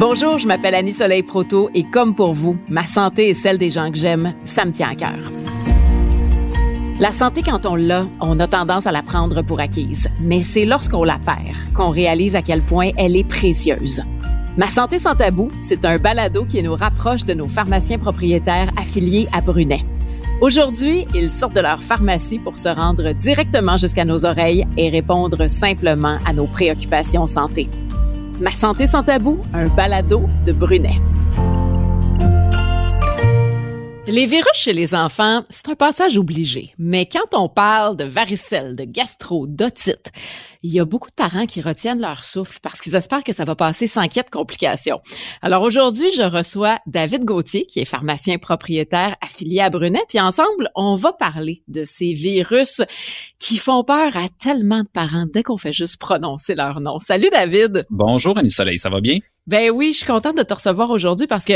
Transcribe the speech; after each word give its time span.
Bonjour, 0.00 0.38
je 0.38 0.46
m'appelle 0.46 0.74
Annie 0.74 0.92
Soleil 0.94 1.22
Proto 1.22 1.68
et 1.74 1.84
comme 1.84 2.14
pour 2.14 2.32
vous, 2.32 2.56
ma 2.70 2.84
santé 2.84 3.28
et 3.28 3.34
celle 3.34 3.58
des 3.58 3.68
gens 3.68 3.90
que 3.90 3.98
j'aime, 3.98 4.32
ça 4.46 4.64
me 4.64 4.72
tient 4.72 4.88
à 4.88 4.94
cœur. 4.94 5.18
La 6.98 7.12
santé, 7.12 7.42
quand 7.42 7.66
on 7.66 7.74
l'a, 7.74 8.06
on 8.18 8.40
a 8.40 8.48
tendance 8.48 8.86
à 8.86 8.92
la 8.92 9.02
prendre 9.02 9.42
pour 9.42 9.60
acquise. 9.60 10.08
Mais 10.18 10.42
c'est 10.42 10.64
lorsqu'on 10.64 11.04
la 11.04 11.18
perd 11.18 11.54
qu'on 11.74 11.90
réalise 11.90 12.34
à 12.34 12.40
quel 12.40 12.62
point 12.62 12.92
elle 12.96 13.14
est 13.14 13.28
précieuse. 13.28 14.02
Ma 14.56 14.68
santé 14.68 14.98
sans 14.98 15.16
tabou, 15.16 15.50
c'est 15.60 15.84
un 15.84 15.98
balado 15.98 16.46
qui 16.46 16.62
nous 16.62 16.74
rapproche 16.74 17.26
de 17.26 17.34
nos 17.34 17.48
pharmaciens 17.48 17.98
propriétaires 17.98 18.72
affiliés 18.78 19.28
à 19.32 19.42
Brunet. 19.42 19.84
Aujourd'hui, 20.40 21.04
ils 21.14 21.28
sortent 21.28 21.56
de 21.56 21.60
leur 21.60 21.82
pharmacie 21.82 22.38
pour 22.38 22.56
se 22.56 22.70
rendre 22.70 23.12
directement 23.12 23.76
jusqu'à 23.76 24.06
nos 24.06 24.24
oreilles 24.24 24.66
et 24.78 24.88
répondre 24.88 25.46
simplement 25.50 26.16
à 26.24 26.32
nos 26.32 26.46
préoccupations 26.46 27.26
santé. 27.26 27.68
Ma 28.40 28.52
santé 28.52 28.86
sans 28.86 29.02
tabou, 29.02 29.38
un 29.52 29.66
balado 29.68 30.22
de 30.46 30.52
Brunet. 30.52 30.98
Les 34.10 34.26
virus 34.26 34.44
chez 34.54 34.72
les 34.72 34.92
enfants, 34.92 35.44
c'est 35.50 35.68
un 35.68 35.76
passage 35.76 36.18
obligé. 36.18 36.74
Mais 36.78 37.06
quand 37.06 37.32
on 37.32 37.48
parle 37.48 37.96
de 37.96 38.02
varicelle, 38.02 38.74
de 38.74 38.82
gastro, 38.82 39.46
d'otite, 39.46 40.10
il 40.64 40.72
y 40.72 40.80
a 40.80 40.84
beaucoup 40.84 41.10
de 41.10 41.14
parents 41.14 41.46
qui 41.46 41.60
retiennent 41.60 42.00
leur 42.00 42.24
souffle 42.24 42.58
parce 42.60 42.80
qu'ils 42.80 42.96
espèrent 42.96 43.22
que 43.22 43.32
ça 43.32 43.44
va 43.44 43.54
passer 43.54 43.86
sans 43.86 44.08
qu'il 44.08 44.16
y 44.16 44.18
ait 44.18 44.24
de 44.24 44.30
complications. 44.30 45.00
Alors 45.42 45.62
aujourd'hui, 45.62 46.10
je 46.16 46.22
reçois 46.22 46.80
David 46.88 47.24
Gauthier, 47.24 47.66
qui 47.66 47.78
est 47.78 47.84
pharmacien 47.84 48.38
propriétaire 48.38 49.14
affilié 49.20 49.60
à 49.60 49.70
Brunet, 49.70 50.02
puis 50.08 50.18
ensemble, 50.18 50.70
on 50.74 50.96
va 50.96 51.12
parler 51.12 51.62
de 51.68 51.84
ces 51.84 52.12
virus 52.12 52.82
qui 53.38 53.58
font 53.58 53.84
peur 53.84 54.16
à 54.16 54.28
tellement 54.42 54.82
de 54.82 54.88
parents 54.88 55.26
dès 55.32 55.44
qu'on 55.44 55.56
fait 55.56 55.72
juste 55.72 55.98
prononcer 56.00 56.56
leur 56.56 56.80
nom. 56.80 56.98
Salut 56.98 57.28
David. 57.30 57.86
Bonjour 57.90 58.36
Annie 58.36 58.50
Soleil, 58.50 58.78
ça 58.78 58.90
va 58.90 59.00
bien? 59.00 59.18
Ben 59.46 59.70
oui, 59.70 59.92
je 59.92 59.98
suis 59.98 60.06
contente 60.06 60.36
de 60.36 60.42
te 60.42 60.54
recevoir 60.54 60.90
aujourd'hui 60.90 61.28
parce 61.28 61.44
que 61.44 61.54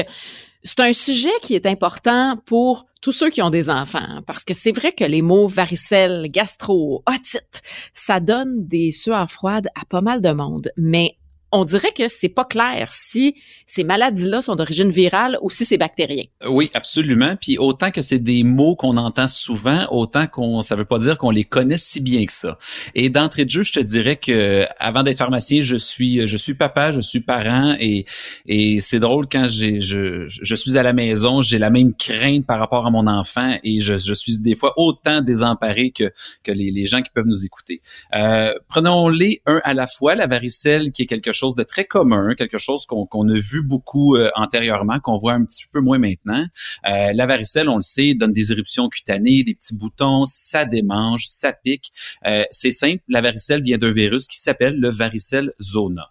c'est 0.64 0.80
un 0.80 0.92
sujet 0.92 1.33
qui 1.42 1.55
est 1.55 1.66
important 1.66 2.38
pour 2.47 2.86
tous 3.02 3.12
ceux 3.12 3.28
qui 3.28 3.42
ont 3.42 3.50
des 3.50 3.69
enfants, 3.69 4.22
parce 4.27 4.44
que 4.44 4.55
c'est 4.55 4.72
vrai 4.72 4.92
que 4.92 5.05
les 5.05 5.20
mots 5.20 5.47
varicelle, 5.47 6.28
gastro, 6.30 7.02
otite, 7.06 7.61
ça 7.92 8.19
donne 8.19 8.66
des 8.66 8.91
sueurs 8.91 9.30
froides 9.30 9.69
à 9.75 9.84
pas 9.84 10.00
mal 10.00 10.22
de 10.22 10.30
monde. 10.30 10.70
Mais 10.78 11.19
on 11.55 11.64
dirait 11.64 11.92
que 11.97 12.08
c'est 12.08 12.28
pas 12.28 12.44
clair 12.44 12.88
si 12.91 13.36
ces 13.64 13.84
maladies-là 13.84 14.42
sont 14.42 14.56
d'origine 14.56 14.91
virale 14.91 15.38
ou 15.41 15.50
si 15.50 15.64
c'est 15.64 15.78
bactérien. 15.78 16.24
Oui, 16.48 16.69
absolument. 16.74 17.36
Puis 17.41 17.58
autant 17.58 17.92
que 17.92 18.02
c'est 18.02 18.19
des 18.19 18.42
mots 18.42 18.74
qu'on 18.74 18.97
entend 18.97 19.28
souvent, 19.28 19.86
autant 19.91 20.27
qu'on 20.27 20.62
ça 20.62 20.75
veut 20.75 20.84
pas 20.84 20.98
dire 20.98 21.16
qu'on 21.16 21.30
les 21.30 21.44
connaît 21.44 21.78
si 21.78 22.00
bien 22.00 22.27
que 22.27 22.32
ça. 22.32 22.58
Et 22.97 23.08
d'entrée 23.08 23.44
de 23.44 23.50
jeu, 23.50 23.62
je 23.62 23.72
te 23.72 23.78
dirais 23.78 24.16
que 24.16 24.66
avant 24.80 25.05
d'être 25.05 25.16
pharmacien, 25.16 25.62
je 25.62 25.77
suis 25.77 26.27
je 26.27 26.36
suis 26.36 26.55
papa, 26.55 26.91
je 26.91 27.00
suis 27.00 27.20
parent 27.20 27.77
et 27.78 28.05
et 28.47 28.80
c'est 28.80 28.98
drôle 28.98 29.28
quand 29.30 29.47
j'ai 29.47 29.80
je, 29.80 30.25
je 30.27 30.55
suis 30.56 30.77
à 30.77 30.82
la 30.82 30.92
maison, 30.92 31.41
j'ai 31.41 31.58
la 31.58 31.70
même 31.70 31.94
crainte 31.94 32.47
par 32.47 32.58
rapport 32.58 32.84
à 32.84 32.91
mon 32.91 33.06
enfant 33.06 33.56
et 33.62 33.78
je, 33.78 33.97
je 33.97 34.14
suis 34.14 34.38
des 34.38 34.56
fois 34.56 34.72
autant 34.77 35.20
désemparé 35.22 35.92
que 35.92 36.10
que 36.42 36.50
les, 36.50 36.72
les 36.72 36.86
gens 36.86 37.00
qui 37.00 37.10
peuvent 37.14 37.27
nous 37.27 37.44
écouter. 37.44 37.80
Euh, 38.12 38.55
prenons-les 38.69 39.41
un 39.47 39.60
à 39.62 39.72
la 39.72 39.86
fois, 39.86 40.16
la 40.16 40.27
varicelle 40.27 40.91
qui 40.91 41.02
est 41.02 41.06
quelque 41.06 41.30
chose 41.30 41.44
de 41.53 41.62
très 41.62 41.84
commun, 41.84 42.34
quelque 42.34 42.56
chose 42.56 42.87
qu'on 42.87 43.28
a 43.28 43.39
vu 43.39 43.62
beaucoup 43.62 44.17
euh, 44.17 44.31
antérieurement, 44.37 44.98
qu'on 45.00 45.17
voit 45.17 45.34
un 45.34 45.45
petit 45.45 45.67
peu 45.70 45.81
moins 45.81 45.98
maintenant. 45.98 46.47
Euh, 46.89 47.12
la 47.12 47.27
varicelle, 47.27 47.69
on 47.69 47.77
le 47.77 47.83
sait, 47.83 48.14
donne 48.14 48.33
des 48.33 48.53
éruptions 48.53 48.89
cutanées, 48.89 49.45
des 49.45 49.55
petits 49.55 49.77
boutons, 49.77 50.25
ça 50.25 50.65
démange, 50.65 51.27
ça 51.27 51.53
pique. 51.53 51.92
Euh, 52.27 52.45
c'est 52.50 52.70
simple, 52.70 53.03
la 53.09 53.20
varicelle 53.20 53.61
vient 53.61 53.77
d'un 53.77 53.92
virus 53.92 54.27
qui 54.27 54.39
s'appelle 54.39 54.77
le 54.78 54.89
varicelle 54.89 55.53
zona. 55.61 56.11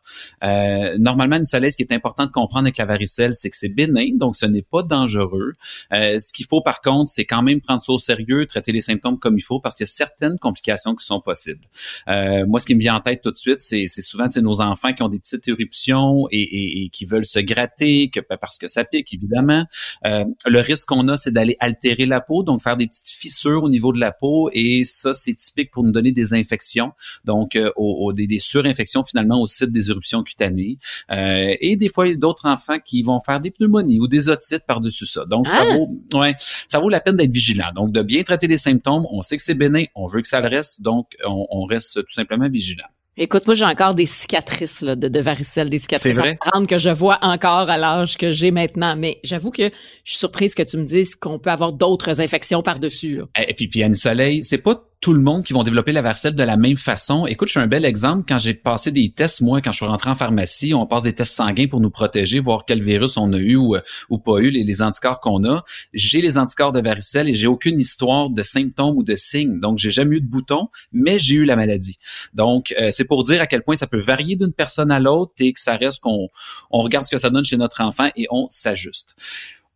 normalement, 1.00 1.38
une 1.38 1.46
soleil, 1.46 1.72
ce 1.72 1.78
qui 1.78 1.84
est 1.84 1.94
important 1.94 2.28
de 2.28 2.32
comprendre 2.32 2.66
avec 2.66 2.78
la 2.78 2.86
varicelle, 2.86 3.34
c'est 3.34 3.50
que 3.50 3.58
c'est 3.58 3.70
bénin, 3.70 4.16
donc 4.16 4.36
ce 4.36 4.46
n'est 4.46 4.62
pas 4.62 4.84
dangereux. 4.84 5.54
ce 5.92 6.34
qu'il 6.34 6.46
faut 6.46 6.62
par 6.62 6.82
contre, 6.82 7.10
c'est 7.10 7.26
quand 7.26 7.42
même 7.42 7.62
prendre 7.62 7.82
ça 7.82 7.94
au 7.94 7.98
sérieux, 7.98 8.46
traiter 8.46 8.72
les 8.72 8.82
symptômes 8.82 9.18
comme 9.18 9.38
il 9.38 9.42
faut, 9.42 9.60
parce 9.60 9.74
qu'il 9.74 9.86
y 9.86 9.90
a 9.90 9.92
certaines 9.92 10.38
complications 10.38 10.94
qui 10.96 11.06
sont 11.06 11.22
possibles. 11.22 11.66
moi, 12.08 12.60
ce 12.60 12.66
qui 12.66 12.76
me 12.76 12.80
vient 12.80 12.96
en 12.96 13.02
tête 13.02 13.22
tout 13.22 13.32
de 13.32 13.38
suite, 13.38 13.62
c'est 13.62 13.88
souvent 13.88 14.28
nos 14.42 14.62
enfants 14.62 14.94
qui 14.94 15.04
ont 15.04 15.10
des 15.10 15.20
petite 15.24 15.48
éruption 15.48 16.28
et, 16.32 16.84
et, 16.84 16.90
qui 16.90 17.06
veulent 17.06 17.26
se 17.26 17.40
gratter, 17.40 18.10
que 18.10 18.20
parce 18.20 18.58
que 18.58 18.68
ça 18.68 18.84
pique 18.84 19.14
évidemment. 19.14 19.66
Euh, 20.06 20.26
le 20.46 20.60
risque 20.60 20.88
qu'on 20.88 21.08
a, 21.08 21.18
c'est 21.18 21.32
d'aller 21.32 21.56
altérer 21.60 22.06
la 22.06 22.22
peau, 22.22 22.44
donc 22.44 22.62
faire 22.62 22.78
des 22.78 22.88
petites 22.88 23.10
fissures 23.10 23.64
au 23.64 23.70
niveau 23.70 23.94
de 23.94 24.00
la 24.00 24.12
peau, 24.12 24.50
et 24.54 24.84
ça, 24.84 25.14
c'est 25.14 25.34
typique 25.34 25.72
pour 25.72 25.84
nous 25.84 25.92
donner 25.92 26.12
des 26.12 26.34
infections, 26.34 26.92
donc 27.26 27.56
euh, 27.56 27.72
au, 27.76 28.12
des, 28.14 28.28
des, 28.28 28.40
surinfections 28.40 29.04
finalement 29.04 29.42
au 29.42 29.46
site 29.46 29.72
des 29.72 29.90
éruptions 29.90 30.24
cutanées. 30.24 30.78
Euh, 31.12 31.56
et 31.62 31.76
des 31.78 31.90
fois, 31.90 32.08
il 32.08 32.12
y 32.12 32.14
a 32.14 32.18
d'autres 32.18 32.48
enfants 32.48 32.80
qui 32.80 33.02
vont 33.04 33.20
faire 33.22 33.40
des 33.40 33.52
pneumonies 33.52 34.00
ou 34.00 34.08
des 34.08 34.30
otites 34.30 34.66
par-dessus 34.68 35.06
ça. 35.06 35.26
Donc, 35.26 35.48
ça 35.48 35.62
ah! 35.62 35.78
vaut, 35.78 36.20
ouais, 36.20 36.36
ça 36.68 36.80
vaut 36.80 36.90
la 36.90 37.00
peine 37.00 37.18
d'être 37.18 37.34
vigilant. 37.34 37.72
Donc, 37.76 37.92
de 37.92 38.02
bien 38.02 38.24
traiter 38.24 38.48
les 38.48 38.58
symptômes. 38.58 39.06
On 39.10 39.22
sait 39.22 39.38
que 39.38 39.44
c'est 39.44 39.56
bénin, 39.56 39.86
on 39.96 40.08
veut 40.08 40.22
que 40.22 40.28
ça 40.28 40.42
le 40.42 40.50
reste, 40.50 40.82
donc 40.82 41.16
on, 41.26 41.48
on 41.50 41.66
reste 41.66 42.04
tout 42.04 42.14
simplement 42.14 42.50
vigilant. 42.50 42.88
Écoute, 43.16 43.46
moi, 43.46 43.54
j'ai 43.54 43.66
encore 43.66 43.94
des 43.94 44.08
cicatrices 44.08 44.82
là, 44.82 44.96
de, 44.96 45.08
de 45.08 45.20
varicelle, 45.20 45.70
des 45.70 45.78
cicatrices 45.78 46.18
vrai? 46.18 46.38
que 46.68 46.78
je 46.80 46.90
vois 46.90 47.20
encore 47.22 47.70
à 47.70 47.78
l'âge 47.78 48.18
que 48.18 48.32
j'ai 48.32 48.50
maintenant. 48.50 48.96
Mais 48.96 49.20
j'avoue 49.24 49.52
que 49.52 49.64
je 49.64 50.12
suis 50.12 50.18
surprise 50.18 50.56
que 50.56 50.64
tu 50.64 50.78
me 50.78 50.84
dises 50.84 51.16
qu'on 51.16 51.38
peut 51.38 51.52
avoir 51.52 51.74
d'autres 51.74 52.22
infections 52.22 52.64
par-dessus. 52.64 53.22
Et 53.38 53.54
puis, 53.54 53.68
puis 53.68 53.84
Anne 53.84 53.94
Soleil, 53.94 54.44
c'est 54.44 54.58
pas 54.58 54.84
tout 55.04 55.14
le 55.14 55.20
monde 55.20 55.44
qui 55.44 55.52
vont 55.52 55.64
développer 55.64 55.92
la 55.92 56.02
varicelle 56.02 56.34
de 56.34 56.44
la 56.44 56.56
même 56.56 56.78
façon. 56.78 57.26
Écoute, 57.28 57.50
je 57.50 57.52
suis 57.52 57.60
un 57.60 57.68
bel 57.68 57.84
exemple. 57.84 58.24
Quand 58.26 58.38
j'ai 58.38 58.54
passé 58.54 58.90
des 58.90 59.12
tests, 59.12 59.42
moi, 59.42 59.62
quand 59.62 59.74
je 59.74 59.76
suis 59.76 59.86
rentré 59.86 60.10
en 60.10 60.16
pharmacie, 60.16 60.74
on 60.74 60.88
passe 60.88 61.04
des 61.04 61.14
tests 61.14 61.34
sanguins 61.34 61.68
pour 61.68 61.82
nous 61.82 61.90
protéger, 61.90 62.40
voir 62.40 62.64
quel 62.66 62.82
virus 62.82 63.18
on 63.18 63.34
a 63.34 63.38
eu 63.38 63.58
ou, 63.58 63.76
ou 64.10 64.18
pas 64.18 64.38
eu, 64.38 64.50
les, 64.50 64.64
les 64.64 64.82
anticorps 64.82 65.20
qu'on 65.20 65.44
a. 65.44 65.66
J'ai 65.94 66.22
les 66.22 66.38
anticorps 66.38 66.72
de 66.72 66.80
varicelle 66.80 67.28
et 67.28 67.36
j'ai 67.36 67.48
aucune 67.48 67.82
histoire 67.82 68.30
de 68.30 68.44
symptômes 68.44 68.96
ou 68.96 69.04
de 69.04 69.18
signes. 69.18 69.60
Donc, 69.60 69.78
j'ai 69.78 69.92
jamais 69.92 70.16
eu 70.16 70.22
de 70.22 70.30
bouton, 70.30 70.70
mais 70.94 71.20
j'ai 71.20 71.36
eu 71.36 71.44
la 71.44 71.58
maladie. 71.58 72.00
Donc, 72.34 72.74
euh, 72.80 72.90
c'est 72.92 73.04
pour 73.04 73.24
dire 73.24 73.42
à 73.42 73.48
quel 73.48 73.62
point 73.62 73.76
ça 73.76 73.88
peut 73.88 74.00
varier 74.00 74.38
d'une 74.38 74.54
personne 74.54 74.90
à 74.90 75.02
l'autre 75.02 75.34
et 75.40 75.52
que 75.52 75.60
ça 75.60 75.76
reste 75.76 76.00
qu'on 76.00 76.30
on 76.72 76.80
regarde 76.80 77.06
ce 77.06 77.12
que 77.12 77.18
ça 77.18 77.30
donne 77.30 77.44
chez 77.44 77.58
notre 77.58 77.82
enfant 77.82 78.10
et 78.16 78.28
on 78.32 78.48
s'ajuste. 78.50 79.18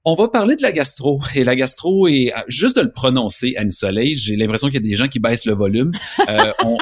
On 0.05 0.15
va 0.15 0.29
parler 0.29 0.55
de 0.55 0.61
la 0.61 0.71
gastro. 0.71 1.19
Et 1.35 1.43
la 1.43 1.55
gastro 1.55 2.07
est 2.07 2.33
euh, 2.33 2.41
juste 2.47 2.77
de 2.77 2.81
le 2.81 2.91
prononcer, 2.91 3.55
Anne 3.57 3.71
Soleil. 3.71 4.15
J'ai 4.15 4.37
l'impression 4.37 4.67
qu'il 4.67 4.75
y 4.75 4.85
a 4.85 4.89
des 4.89 4.95
gens 4.95 5.09
qui 5.09 5.19
baissent 5.19 5.45
le 5.45 5.53
volume. 5.53 5.91
Euh, 6.29 6.53
on, 6.63 6.77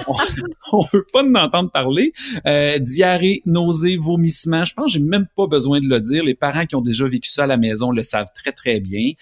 on, 0.71 0.81
veut 0.93 1.05
pas 1.11 1.23
nous 1.23 1.33
entendre 1.33 1.71
parler. 1.71 2.13
Euh, 2.45 2.77
diarrhée, 2.77 3.41
nausée, 3.47 3.97
vomissement. 3.97 4.63
Je 4.63 4.75
pense 4.75 4.85
que 4.85 4.99
j'ai 4.99 5.03
même 5.03 5.25
pas 5.35 5.47
besoin 5.47 5.79
de 5.79 5.87
le 5.87 5.99
dire. 6.01 6.23
Les 6.23 6.35
parents 6.35 6.67
qui 6.67 6.75
ont 6.75 6.81
déjà 6.81 7.07
vécu 7.07 7.29
ça 7.31 7.45
à 7.45 7.47
la 7.47 7.57
maison 7.57 7.89
le 7.91 8.03
savent 8.03 8.29
très 8.35 8.51
très 8.51 8.79
bien. 8.79 9.13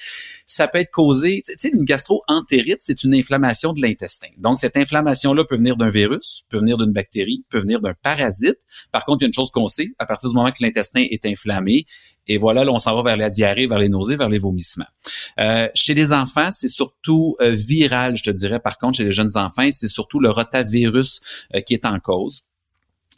Ça 0.48 0.68
peut 0.68 0.80
être 0.80 0.92
causé. 0.92 1.42
Tu 1.48 1.54
sais, 1.58 1.70
une 1.70 1.86
gastro-entérite, 1.86 2.80
c'est 2.81 3.06
une 3.06 3.16
inflammation 3.16 3.72
de 3.72 3.81
l'intestin. 3.81 4.28
Donc 4.38 4.60
cette 4.60 4.75
inflammation-là 4.75 5.46
peut 5.46 5.56
venir 5.56 5.78
d'un 5.78 5.90
virus, 5.90 6.44
peut 6.50 6.60
venir 6.60 6.78
d'une 6.78 6.92
bactérie, 6.92 7.46
peut 7.50 7.60
venir 7.60 7.80
d'un 7.80 7.94
parasite. 7.94 8.58
Par 8.92 9.06
contre, 9.06 9.22
il 9.22 9.24
y 9.24 9.28
a 9.28 9.28
une 9.28 9.34
chose 9.34 9.52
qu'on 9.52 9.68
sait. 9.68 9.92
À 9.98 10.06
partir 10.06 10.30
du 10.30 10.36
moment 10.36 10.52
que 10.52 10.62
l'intestin 10.62 11.06
est 11.10 11.25
inflammé, 11.25 11.86
et 12.28 12.38
voilà, 12.38 12.64
là, 12.64 12.72
on 12.72 12.78
s'en 12.78 12.96
va 12.96 13.04
vers 13.04 13.18
la 13.18 13.30
diarrhée, 13.30 13.68
vers 13.68 13.80
les 13.80 13.90
nausées, 13.94 14.16
vers 14.16 14.30
les 14.30 14.40
vomissements. 14.40 14.88
Euh, 15.40 15.70
chez 15.74 15.94
les 15.94 16.12
enfants, 16.12 16.52
c'est 16.52 16.68
surtout 16.68 17.36
euh, 17.42 17.52
viral, 17.52 18.16
je 18.16 18.24
te 18.24 18.30
dirais. 18.31 18.59
Par 18.59 18.78
contre, 18.78 18.98
chez 18.98 19.06
les 19.06 19.12
jeunes 19.12 19.38
enfants, 19.38 19.70
c'est 19.72 19.88
surtout 19.88 20.20
le 20.20 20.30
rotavirus 20.30 21.22
euh, 21.56 21.62
qui 21.62 21.74
est 21.74 21.86
en 21.86 22.00
cause 22.00 22.44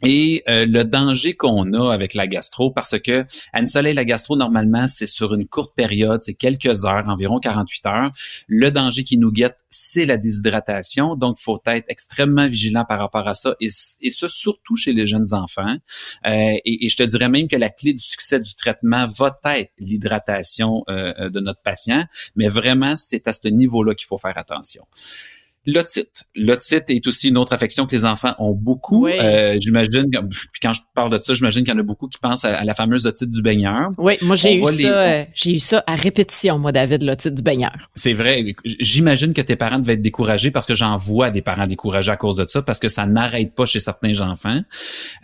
et 0.02 0.42
euh, 0.48 0.66
le 0.66 0.84
danger 0.84 1.34
qu'on 1.34 1.72
a 1.72 1.92
avec 1.92 2.14
la 2.14 2.26
gastro, 2.26 2.70
parce 2.70 2.98
que 2.98 3.24
à 3.52 3.60
une 3.60 3.66
soleil, 3.66 3.94
la 3.94 4.04
gastro, 4.04 4.36
normalement, 4.36 4.86
c'est 4.86 5.06
sur 5.06 5.34
une 5.34 5.46
courte 5.46 5.74
période, 5.74 6.22
c'est 6.22 6.34
quelques 6.34 6.84
heures, 6.84 7.08
environ 7.08 7.38
48 7.38 7.86
heures. 7.86 8.12
Le 8.46 8.70
danger 8.70 9.04
qui 9.04 9.18
nous 9.18 9.32
guette, 9.32 9.58
c'est 9.70 10.06
la 10.06 10.16
déshydratation. 10.16 11.16
Donc, 11.16 11.38
faut 11.38 11.60
être 11.66 11.86
extrêmement 11.88 12.46
vigilant 12.46 12.84
par 12.84 12.98
rapport 12.98 13.26
à 13.26 13.34
ça, 13.34 13.54
et, 13.60 13.68
et 14.00 14.10
ce, 14.10 14.28
surtout 14.28 14.76
chez 14.76 14.92
les 14.92 15.06
jeunes 15.06 15.32
enfants. 15.32 15.76
Euh, 16.26 16.54
et, 16.64 16.88
je 16.88 16.96
te 16.96 17.02
dirais 17.02 17.28
même 17.28 17.48
que 17.48 17.56
la 17.56 17.70
clé 17.70 17.94
du 17.94 18.04
succès 18.04 18.38
du 18.38 18.54
traitement 18.54 19.06
va 19.06 19.38
être 19.56 19.72
l'hydratation 19.78 20.84
euh, 20.88 21.30
de 21.30 21.40
notre 21.40 21.62
patient, 21.62 22.04
mais 22.34 22.48
vraiment, 22.48 22.96
c'est 22.96 23.26
à 23.28 23.32
ce 23.32 23.48
niveau-là 23.48 23.94
qu'il 23.94 24.06
faut 24.06 24.18
faire 24.18 24.36
attention. 24.36 24.84
L'otite. 25.66 26.24
L'otite 26.34 26.84
est 26.88 27.06
aussi 27.06 27.28
une 27.28 27.36
autre 27.36 27.52
affection 27.52 27.86
que 27.86 27.94
les 27.94 28.04
enfants 28.04 28.34
ont 28.38 28.52
beaucoup. 28.52 29.06
Euh, 29.08 29.56
j'imagine, 29.58 30.08
puis 30.10 30.60
quand 30.62 30.72
je 30.72 30.80
parle 30.94 31.10
de 31.10 31.18
ça, 31.18 31.34
j'imagine 31.34 31.64
qu'il 31.64 31.74
y 31.74 31.76
en 31.76 31.80
a 31.80 31.82
beaucoup 31.82 32.08
qui 32.08 32.18
pensent 32.18 32.44
à, 32.44 32.62
la 32.62 32.74
fameuse 32.74 33.06
otite 33.06 33.30
du 33.30 33.42
baigneur. 33.42 33.90
Oui, 33.98 34.14
moi 34.22 34.36
j'ai 34.36 34.56
eu 34.56 34.64
ça, 34.64 34.70
euh, 34.70 35.24
j'ai 35.34 35.54
eu 35.54 35.58
ça 35.58 35.82
à 35.86 35.96
répétition, 35.96 36.58
moi 36.58 36.72
David, 36.72 37.02
l'otite 37.02 37.34
du 37.34 37.42
baigneur. 37.42 37.90
C'est 37.94 38.14
vrai. 38.14 38.54
J'imagine 38.64 39.32
que 39.32 39.40
tes 39.40 39.56
parents 39.56 39.78
devaient 39.78 39.94
être 39.94 40.02
découragés 40.02 40.50
parce 40.50 40.66
que 40.66 40.74
j'en 40.74 40.96
vois 40.96 41.30
des 41.30 41.42
parents 41.42 41.66
découragés 41.66 42.12
à 42.12 42.16
cause 42.16 42.36
de 42.36 42.46
ça 42.46 42.62
parce 42.62 42.78
que 42.78 42.88
ça 42.88 43.06
n'arrête 43.06 43.54
pas 43.54 43.66
chez 43.66 43.80
certains 43.80 44.20
enfants. 44.20 44.60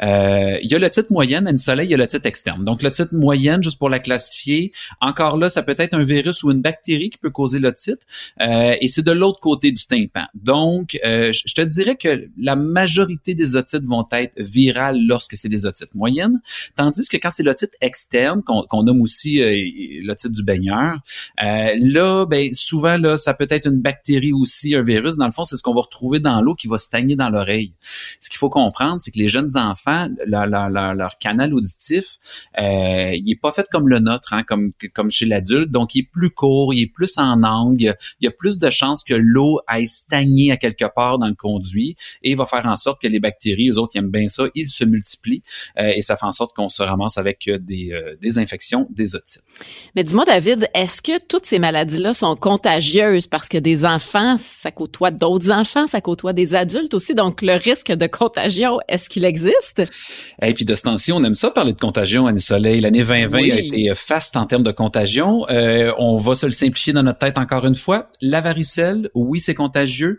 Euh, 0.03 0.59
il 0.63 0.71
y 0.71 0.75
a 0.75 0.79
l'otite 0.79 1.11
moyenne, 1.11 1.47
à 1.47 1.51
une 1.51 1.59
soleil, 1.59 1.87
il 1.87 1.91
y 1.91 1.95
a 1.95 1.99
l'otite 1.99 2.27
externe. 2.27 2.65
Donc 2.65 2.83
l'otite 2.83 3.13
moyenne, 3.13 3.63
juste 3.63 3.79
pour 3.79 3.91
la 3.91 4.01
classifier, 4.01 4.73
encore 5.01 5.37
là, 5.37 5.49
ça 5.49 5.63
peut 5.63 5.77
être 5.79 5.95
un 5.95 6.03
virus 6.03 6.43
ou 6.43 6.51
une 6.51 6.61
bactérie 6.61 7.11
qui 7.11 7.19
peut 7.19 7.31
causer 7.31 7.59
l'otite, 7.59 8.01
euh, 8.41 8.75
et 8.81 8.89
c'est 8.89 9.05
de 9.05 9.13
l'autre 9.13 9.41
côté 9.41 9.71
du 9.71 9.87
tympan. 9.87 10.27
Donc, 10.35 10.99
euh, 11.05 11.31
je 11.33 11.55
te 11.55 11.61
dirais 11.61 11.97
que 11.97 12.29
la 12.39 12.57
majorité 12.57 13.35
des 13.35 13.55
otites 13.55 13.85
vont 13.85 14.07
être 14.13 14.41
virales 14.41 14.99
lorsque 15.07 15.37
c'est 15.37 15.51
des 15.51 15.67
otites 15.67 15.95
moyennes, 15.95 16.41
tandis 16.75 17.07
que 17.07 17.19
quand 17.19 17.29
c'est 17.29 17.43
l'otite 17.43 17.77
externe, 17.83 18.43
qu'on 18.43 18.83
nomme 18.83 19.03
aussi 19.03 19.43
euh, 19.43 19.63
l'otite 20.03 20.33
du 20.33 20.43
baigneur, 20.43 21.01
euh, 21.43 21.75
là, 21.79 22.25
ben, 22.25 22.53
souvent, 22.55 22.97
là, 22.97 23.17
ça 23.17 23.35
peut 23.35 23.47
être 23.51 23.67
une 23.67 23.83
bactérie 23.83 24.33
aussi, 24.33 24.75
un 24.75 24.83
virus. 24.83 25.17
Dans 25.17 25.27
le 25.27 25.33
fond, 25.33 25.45
c'est 25.45 25.57
ce 25.57 25.63
qu'on 25.63 25.75
va 25.75 25.83
retrouver 25.83 26.19
dans 26.19 26.41
l'eau 26.41 26.55
qui 26.55 26.67
va 26.67 26.79
stagner 26.79 27.15
dans 27.15 27.29
l'oreille. 27.29 27.75
Ce 28.21 28.31
qu'il 28.31 28.39
faut 28.39 28.51
comprendre, 28.51 29.01
c'est 29.01 29.11
que 29.11 29.19
les 29.19 29.29
jeunes 29.29 29.57
enfants, 29.59 30.09
leur, 30.27 30.47
leur, 30.47 30.71
leur 30.71 31.19
canal 31.19 31.53
auditif, 31.53 32.17
euh, 32.59 33.11
il 33.15 33.31
est 33.31 33.41
pas 33.41 33.53
fait 33.53 33.67
comme 33.71 33.89
le 33.89 33.99
nôtre, 33.99 34.33
hein, 34.33 34.45
comme, 34.45 34.73
comme 34.95 35.11
chez 35.11 35.27
l'adulte. 35.27 35.71
Donc, 35.71 35.95
il 35.95 36.01
est 36.01 36.11
plus 36.11 36.31
court, 36.31 36.73
il 36.73 36.83
est 36.83 36.93
plus 36.93 37.19
en 37.19 37.43
angle. 37.43 37.95
Il 38.21 38.25
y 38.25 38.27
a 38.27 38.31
plus 38.31 38.59
de 38.59 38.71
chances 38.71 39.05
que 39.05 39.15
l'eau 39.15 39.61
aille 39.67 39.87
stagner 39.87 40.22
à 40.51 40.57
quelque 40.57 40.85
part 40.95 41.19
dans 41.19 41.29
le 41.29 41.35
conduit 41.35 41.97
et 42.23 42.35
va 42.35 42.47
faire 42.47 42.67
en 42.67 42.77
sorte 42.77 43.01
que 43.01 43.09
les 43.09 43.21
bactéries, 43.21 43.71
eux 43.71 43.79
autres, 43.79 43.93
ils 43.95 43.99
aiment 43.99 44.11
bien 44.11 44.29
ça, 44.29 44.45
ils 44.55 44.69
se 44.69 44.85
multiplient 44.85 45.43
euh, 45.79 45.93
et 45.95 46.03
ça 46.03 46.17
fait 46.17 46.27
en 46.27 46.33
sorte 46.33 46.55
qu'on 46.55 46.69
se 46.69 46.83
ramasse 46.83 47.19
avec 47.19 47.49
euh, 47.49 47.59
des, 47.59 47.91
euh, 47.93 48.17
des 48.21 48.39
infections, 48.39 48.87
des 48.91 49.15
otites. 49.15 49.43
Mais 49.95 50.03
dis-moi, 50.03 50.25
David, 50.25 50.69
est-ce 50.75 51.03
que 51.03 51.25
toutes 51.27 51.47
ces 51.47 51.59
maladies-là 51.59 52.15
sont 52.15 52.37
contagieuses? 52.37 53.27
Parce 53.27 53.49
que 53.49 53.59
des 53.59 53.85
enfants, 53.85 54.37
ça 54.39 54.71
côtoie 54.71 55.11
d'autres 55.11 55.51
enfants, 55.51 55.87
ça 55.87 56.01
côtoie 56.01 56.33
des 56.33 56.55
adultes 56.55 56.95
aussi, 56.95 57.15
donc 57.15 57.43
le 57.43 57.55
risque 57.55 57.93
de 57.93 58.07
contagion, 58.07 58.79
est-ce 58.89 59.09
qu'il 59.09 59.25
existe? 59.25 59.83
Et 60.41 60.55
puis 60.55 60.65
de 60.65 60.75
ce 60.75 60.83
temps-ci, 60.83 61.13
on 61.13 61.21
aime 61.23 61.35
ça 61.35 61.51
parler 61.51 61.73
de 61.73 61.81
contagion, 61.81 62.27
Annie 62.27 62.41
Soleil. 62.41 62.81
L'année 62.81 63.05
2020 63.05 63.39
a 63.39 63.59
été 63.59 63.95
faste 63.95 64.37
en 64.37 64.47
termes 64.47 64.63
de 64.63 64.73
contagion. 64.73 65.47
on 65.99 66.17
va 66.17 66.35
se 66.35 66.47
le 66.47 66.53
simplifier 66.53 66.93
dans 66.93 67.03
notre 67.03 67.19
tête 67.19 67.39
encore 67.39 67.67
une 67.67 67.75
fois. 67.75 68.09
La 68.21 68.41
varicelle, 68.41 69.11
oui, 69.15 69.41
c'est 69.41 69.55
contagieux 69.55 70.12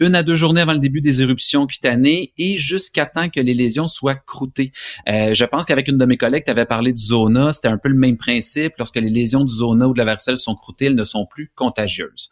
une 0.00 0.14
à 0.14 0.22
deux 0.22 0.36
journées 0.36 0.60
avant 0.60 0.72
le 0.72 0.78
début 0.78 1.00
des 1.00 1.22
éruptions 1.22 1.66
cutanées 1.66 2.32
et 2.38 2.56
jusqu'à 2.58 3.06
temps 3.06 3.28
que 3.28 3.40
les 3.40 3.54
lésions 3.54 3.88
soient 3.88 4.14
croûtées. 4.14 4.72
Euh, 5.08 5.34
je 5.34 5.44
pense 5.44 5.66
qu'avec 5.66 5.88
une 5.88 5.98
de 5.98 6.04
mes 6.04 6.16
collègues, 6.16 6.44
tu 6.44 6.50
avais 6.50 6.66
parlé 6.66 6.92
du 6.92 7.02
zona, 7.02 7.52
c'était 7.52 7.68
un 7.68 7.78
peu 7.78 7.88
le 7.88 7.98
même 7.98 8.16
principe. 8.16 8.74
Lorsque 8.78 8.96
les 8.96 9.10
lésions 9.10 9.44
du 9.44 9.54
zona 9.54 9.88
ou 9.88 9.92
de 9.92 9.98
la 9.98 10.04
varicelle 10.04 10.38
sont 10.38 10.54
croûtées, 10.54 10.86
elles 10.86 10.94
ne 10.94 11.04
sont 11.04 11.26
plus 11.26 11.50
contagieuses. 11.54 12.30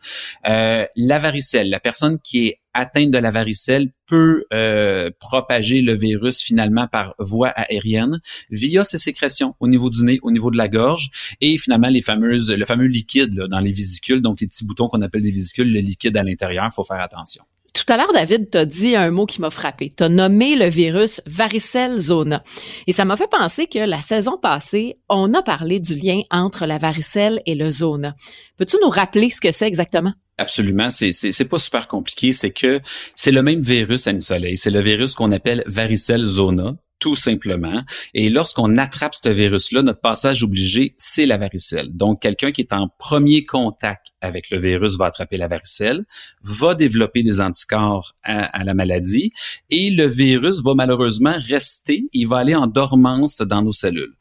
Euh, 0.49 0.87
la 0.97 1.19
varicelle, 1.19 1.71
la 1.71 1.81
personne 1.81 2.19
qui 2.21 2.47
est 2.47 2.61
atteinte 2.77 3.11
de 3.11 3.19
la 3.19 3.31
varicelle 3.31 3.91
peut 4.07 4.45
euh, 4.53 5.11
propager 5.19 5.83
le 5.83 5.95
virus 5.95 6.41
finalement 6.41 6.87
par 6.87 7.15
voie 7.19 7.49
aérienne 7.49 8.21
via 8.51 8.85
ses 8.85 8.99
sécrétions 8.99 9.55
au 9.61 9.69
niveau 9.69 9.91
du 9.91 10.05
nez, 10.05 10.19
au 10.23 10.31
niveau 10.31 10.51
de 10.51 10.57
la 10.57 10.69
gorge 10.69 11.11
et 11.41 11.59
finalement 11.59 11.89
les 11.89 12.03
fameuses, 12.03 12.51
le 12.51 12.65
fameux 12.65 12.87
liquide 12.87 13.35
dans 13.35 13.61
les 13.61 13.73
vésicules, 13.73 14.23
donc 14.23 14.41
les 14.41 14.47
petits 14.47 14.65
boutons 14.65 14.89
qu'on 14.89 15.03
appelle 15.03 15.23
des 15.23 15.31
vésicules, 15.31 15.73
le 15.73 15.81
liquide 15.81 16.17
à 16.17 16.23
l'intérieur, 16.23 16.69
faut 16.73 16.85
faire 16.85 17.01
attention. 17.01 17.43
Tout 17.77 17.93
à 17.93 17.99
l'heure, 17.99 18.13
David 18.15 18.49
t'a 18.49 18.65
dit 18.65 18.97
un 18.97 19.11
mot 19.11 19.27
qui 19.27 19.43
m'a 19.43 19.51
frappé. 19.51 19.91
T'as 19.91 20.09
nommé 20.09 20.57
le 20.57 20.65
virus 20.67 21.21
varicelle 21.27 21.99
zona. 21.99 22.43
Et 22.87 22.93
ça 22.93 23.05
m'a 23.05 23.19
fait 23.19 23.29
penser 23.29 23.67
que 23.67 23.79
la 23.79 24.01
saison 24.01 24.39
passée, 24.39 24.99
on 25.11 25.35
a 25.35 25.43
parlé 25.43 25.79
du 25.79 25.95
lien 25.95 26.23
entre 26.31 26.65
la 26.65 26.79
varicelle 26.79 27.43
et 27.45 27.55
le 27.55 27.71
zona. 27.71 28.15
Peux-tu 28.57 28.79
nous 28.83 28.89
rappeler 28.89 29.29
ce 29.29 29.43
que 29.43 29.53
c'est 29.53 29.67
exactement? 29.67 30.15
Absolument, 30.39 30.91
c'est 30.91 31.13
c'est 31.13 31.45
pas 31.47 31.59
super 31.59 31.89
compliqué, 31.89 32.33
c'est 32.33 32.51
que 32.51 32.81
c'est 33.15 33.31
le 33.31 33.43
même 33.43 33.63
virus 33.63 34.07
à 34.07 34.19
soleil, 34.21 34.59
c'est 34.59 34.71
le 34.71 34.83
virus 34.83 35.15
qu'on 35.15 35.33
appelle 35.33 35.65
varicelle 35.67 36.25
zona 36.25 36.77
tout 36.99 37.15
simplement. 37.15 37.83
Et 38.15 38.31
lorsqu'on 38.31 38.77
attrape 38.77 39.15
ce 39.15 39.29
virus-là, 39.29 39.83
notre 39.83 40.01
passage 40.01 40.43
obligé, 40.43 40.95
c'est 40.97 41.27
la 41.27 41.37
varicelle. 41.37 41.95
Donc, 41.95 42.23
quelqu'un 42.23 42.53
qui 42.53 42.63
est 42.63 42.73
en 42.73 42.89
premier 42.99 43.45
contact 43.45 44.09
avec 44.21 44.51
le 44.51 44.59
virus 44.59 44.97
va 44.97 45.07
attraper 45.07 45.37
la 45.37 45.49
varicelle, 45.49 46.05
va 46.43 46.75
développer 46.75 47.23
des 47.23 47.41
anticorps 47.41 48.15
à, 48.23 48.65
la 48.65 48.75
maladie 48.75 49.33
et 49.71 49.91
le 49.91 50.07
virus 50.07 50.63
va 50.63 50.75
malheureusement 50.75 51.37
rester, 51.47 52.09
il 52.13 52.27
va 52.27 52.39
aller 52.39 52.55
en 52.55 52.67
dormance 52.67 53.39
dans 53.39 53.63
nos 53.63 53.73
cellules 53.73 54.15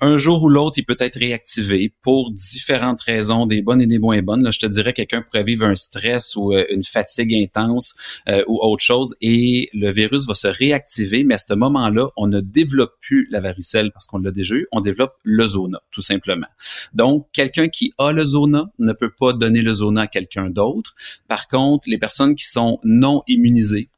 un 0.00 0.18
jour 0.18 0.42
ou 0.42 0.48
l'autre, 0.48 0.78
il 0.78 0.84
peut 0.84 0.96
être 0.98 1.18
réactivé 1.18 1.94
pour 2.02 2.32
différentes 2.32 3.00
raisons, 3.02 3.46
des 3.46 3.62
bonnes 3.62 3.80
et 3.80 3.86
des 3.86 3.98
moins 3.98 4.22
bonnes. 4.22 4.42
Là, 4.42 4.50
je 4.50 4.58
te 4.58 4.66
dirais 4.66 4.92
quelqu'un 4.92 5.22
pourrait 5.22 5.42
vivre 5.42 5.64
un 5.64 5.74
stress 5.74 6.36
ou 6.36 6.52
euh, 6.52 6.64
une 6.70 6.82
fatigue 6.82 7.34
intense 7.34 7.94
euh, 8.28 8.42
ou 8.46 8.58
autre 8.60 8.82
chose 8.82 9.16
et 9.20 9.68
le 9.72 9.90
virus 9.90 10.26
va 10.26 10.34
se 10.34 10.48
réactiver, 10.48 11.24
mais 11.24 11.34
à 11.34 11.38
ce 11.38 11.54
moment-là, 11.54 12.08
on 12.16 12.26
ne 12.26 12.40
développe 12.40 12.94
plus 13.00 13.28
la 13.30 13.40
varicelle 13.40 13.90
parce 13.92 14.06
qu'on 14.06 14.18
l'a 14.18 14.30
déjà 14.30 14.54
eu, 14.54 14.66
on 14.72 14.80
développe 14.80 15.14
le 15.22 15.46
zona, 15.46 15.80
tout 15.90 16.02
simplement. 16.02 16.48
Donc, 16.92 17.28
quelqu'un 17.32 17.68
qui 17.68 17.92
a 17.98 18.12
le 18.12 18.24
zona 18.24 18.70
ne 18.78 18.92
peut 18.92 19.12
pas 19.18 19.32
donner 19.32 19.62
le 19.62 19.74
zona 19.74 20.02
à 20.02 20.06
quelqu'un 20.06 20.50
d'autre. 20.50 20.94
Par 21.28 21.48
contre, 21.48 21.88
les 21.88 21.98
personnes 21.98 22.34
qui 22.34 22.46
sont 22.46 22.78
non 22.84 23.22
immunisées, 23.26 23.88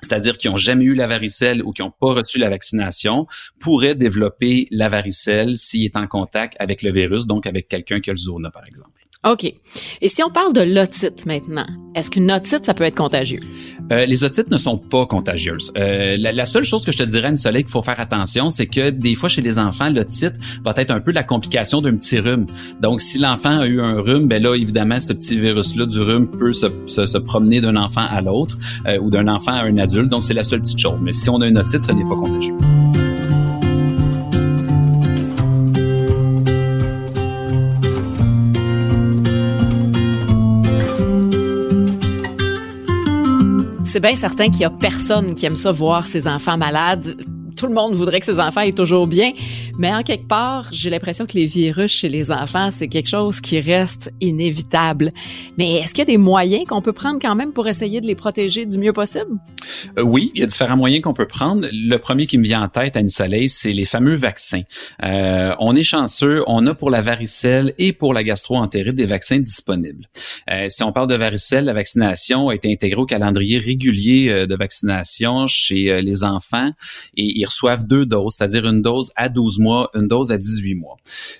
c'est-à-dire 0.00 0.38
qui 0.38 0.48
ont 0.48 0.56
jamais 0.56 0.84
eu 0.84 0.94
la 0.94 1.06
varicelle 1.06 1.62
ou 1.62 1.72
qui 1.72 1.82
n'ont 1.82 1.90
pas 1.90 2.12
reçu 2.12 2.38
la 2.38 2.50
vaccination, 2.50 3.26
pourraient 3.60 3.94
développer 3.94 4.66
la 4.70 4.88
varicelle 4.88 5.56
s'il 5.56 5.84
est 5.84 5.96
en 5.96 6.06
contact 6.06 6.56
avec 6.58 6.82
le 6.82 6.92
virus, 6.92 7.26
donc 7.26 7.46
avec 7.46 7.68
quelqu'un 7.68 8.00
qui 8.00 8.10
a 8.10 8.12
le 8.12 8.18
zona, 8.18 8.50
par 8.50 8.66
exemple. 8.66 8.97
OK. 9.26 9.52
Et 10.00 10.08
si 10.08 10.22
on 10.22 10.30
parle 10.30 10.52
de 10.52 10.60
l'otite 10.60 11.26
maintenant, 11.26 11.66
est-ce 11.96 12.08
qu'une 12.08 12.30
otite, 12.30 12.64
ça 12.64 12.72
peut 12.72 12.84
être 12.84 12.94
contagieux? 12.94 13.40
Euh, 13.90 14.06
les 14.06 14.22
otites 14.22 14.48
ne 14.50 14.58
sont 14.58 14.78
pas 14.78 15.06
contagieuses. 15.06 15.72
Euh, 15.76 16.16
la, 16.18 16.44
seule 16.44 16.62
chose 16.62 16.84
que 16.84 16.92
je 16.92 16.98
te 16.98 17.02
dirais, 17.02 17.28
une 17.28 17.36
soleil, 17.36 17.64
qu'il 17.64 17.72
faut 17.72 17.82
faire 17.82 17.98
attention, 17.98 18.48
c'est 18.48 18.66
que 18.66 18.90
des 18.90 19.16
fois, 19.16 19.28
chez 19.28 19.42
les 19.42 19.58
enfants, 19.58 19.90
l'otite 19.90 20.34
va 20.64 20.72
être 20.76 20.92
un 20.92 21.00
peu 21.00 21.10
la 21.10 21.24
complication 21.24 21.80
d'un 21.80 21.96
petit 21.96 22.20
rhume. 22.20 22.46
Donc, 22.80 23.00
si 23.00 23.18
l'enfant 23.18 23.58
a 23.58 23.66
eu 23.66 23.80
un 23.80 24.00
rhume, 24.00 24.28
ben 24.28 24.40
là, 24.40 24.54
évidemment, 24.54 25.00
ce 25.00 25.12
petit 25.12 25.38
virus-là 25.38 25.86
du 25.86 26.00
rhume 26.00 26.28
peut 26.28 26.52
se, 26.52 26.68
se, 26.86 27.18
promener 27.18 27.60
d'un 27.60 27.74
enfant 27.74 28.06
à 28.08 28.20
l'autre 28.20 28.56
euh, 28.86 28.98
ou 28.98 29.10
d'un 29.10 29.26
enfant 29.26 29.52
à 29.52 29.62
un 29.62 29.78
adulte. 29.78 30.10
Donc, 30.10 30.22
c'est 30.22 30.34
la 30.34 30.44
seule 30.44 30.60
petite 30.60 30.78
chose. 30.78 30.98
Mais 31.02 31.12
si 31.12 31.28
on 31.28 31.40
a 31.40 31.46
une 31.48 31.58
otite, 31.58 31.82
ce 31.82 31.90
n'est 31.90 32.04
pas 32.04 32.16
contagieux. 32.16 32.54
C'est 43.98 44.06
bien 44.06 44.14
certain 44.14 44.48
qu'il 44.48 44.60
y 44.60 44.64
a 44.64 44.70
personne 44.70 45.34
qui 45.34 45.44
aime 45.44 45.56
ça 45.56 45.72
voir 45.72 46.06
ses 46.06 46.28
enfants 46.28 46.56
malades 46.56 47.16
tout 47.58 47.66
le 47.66 47.74
monde 47.74 47.94
voudrait 47.94 48.20
que 48.20 48.26
ses 48.26 48.38
enfants 48.38 48.60
aient 48.60 48.72
toujours 48.72 49.06
bien, 49.06 49.32
mais 49.78 49.92
en 49.92 50.02
quelque 50.02 50.26
part, 50.26 50.68
j'ai 50.70 50.90
l'impression 50.90 51.26
que 51.26 51.34
les 51.34 51.46
virus 51.46 51.90
chez 51.90 52.08
les 52.08 52.30
enfants, 52.30 52.70
c'est 52.70 52.88
quelque 52.88 53.08
chose 53.08 53.40
qui 53.40 53.60
reste 53.60 54.12
inévitable. 54.20 55.10
Mais 55.56 55.74
est-ce 55.76 55.90
qu'il 55.90 55.98
y 55.98 56.02
a 56.02 56.04
des 56.06 56.16
moyens 56.16 56.64
qu'on 56.66 56.82
peut 56.82 56.92
prendre 56.92 57.18
quand 57.20 57.34
même 57.34 57.52
pour 57.52 57.66
essayer 57.66 58.00
de 58.00 58.06
les 58.06 58.14
protéger 58.14 58.64
du 58.64 58.78
mieux 58.78 58.92
possible? 58.92 59.30
Euh, 59.98 60.02
oui, 60.02 60.30
il 60.34 60.40
y 60.40 60.44
a 60.44 60.46
différents 60.46 60.76
moyens 60.76 61.02
qu'on 61.02 61.14
peut 61.14 61.26
prendre. 61.26 61.66
Le 61.72 61.96
premier 61.96 62.26
qui 62.26 62.38
me 62.38 62.44
vient 62.44 62.62
en 62.62 62.68
tête, 62.68 62.96
Anne 62.96 63.08
Soleil, 63.08 63.48
c'est 63.48 63.72
les 63.72 63.84
fameux 63.84 64.14
vaccins. 64.14 64.62
Euh, 65.02 65.54
on 65.58 65.74
est 65.74 65.82
chanceux, 65.82 66.42
on 66.46 66.66
a 66.66 66.74
pour 66.74 66.90
la 66.90 67.00
varicelle 67.00 67.74
et 67.78 67.92
pour 67.92 68.14
la 68.14 68.22
gastro-entérite 68.22 68.94
des 68.94 69.06
vaccins 69.06 69.38
disponibles. 69.38 70.06
Euh, 70.50 70.66
si 70.68 70.82
on 70.82 70.92
parle 70.92 71.08
de 71.08 71.16
varicelle, 71.16 71.64
la 71.64 71.72
vaccination 71.72 72.48
a 72.48 72.54
été 72.54 72.72
intégrée 72.72 73.00
au 73.00 73.06
calendrier 73.06 73.58
régulier 73.58 74.28
euh, 74.28 74.46
de 74.46 74.54
vaccination 74.54 75.46
chez 75.46 75.90
euh, 75.90 76.00
les 76.00 76.24
enfants 76.24 76.70
et 77.16 77.38
il 77.38 77.46
reçoivent 77.48 77.84
deux 77.86 78.06
doses, 78.06 78.36
c'est-à-dire 78.36 78.66
une 78.66 78.82
dose 78.82 79.12
à 79.16 79.28
12 79.28 79.58
mois, 79.58 79.90
une 79.94 80.08
dose 80.08 80.32
à 80.32 80.38
18 80.38 80.74
mois. 80.74 80.96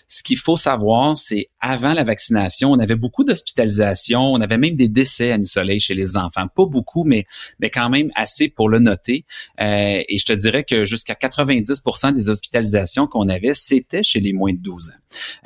Ce 0.07 0.23
qu'il 0.23 0.39
faut 0.39 0.57
savoir, 0.57 1.17
c'est 1.17 1.49
avant 1.61 1.93
la 1.93 2.05
vaccination, 2.05 2.71
on 2.73 2.79
avait 2.79 2.97
beaucoup 2.97 3.25
d'hospitalisations, 3.25 4.33
on 4.33 4.41
avait 4.41 4.59
même 4.59 4.75
des 4.75 4.89
décès 4.89 5.33
à 5.33 5.39
soleil 5.49 5.81
chez 5.81 5.95
les 5.95 6.17
enfants. 6.17 6.47
Pas 6.49 6.67
beaucoup, 6.67 7.05
mais, 7.05 7.27
mais 7.59 7.71
quand 7.71 7.91
même 7.91 8.11
assez 8.15 8.49
pour 8.49 8.69
le 8.69 8.79
noter. 8.79 9.25
Euh, 9.61 10.03
et 10.09 10.19
je 10.19 10.25
te 10.25 10.33
dirais 10.33 10.65
que 10.65 10.85
jusqu'à 10.85 11.15
90% 11.15 12.15
des 12.15 12.29
hospitalisations 12.31 13.07
qu'on 13.07 13.29
avait, 13.29 13.55
c'était 13.55 14.03
chez 14.03 14.21
les 14.21 14.33
moins 14.33 14.53
de 14.53 14.59
12 14.59 14.91
ans. 14.91 14.93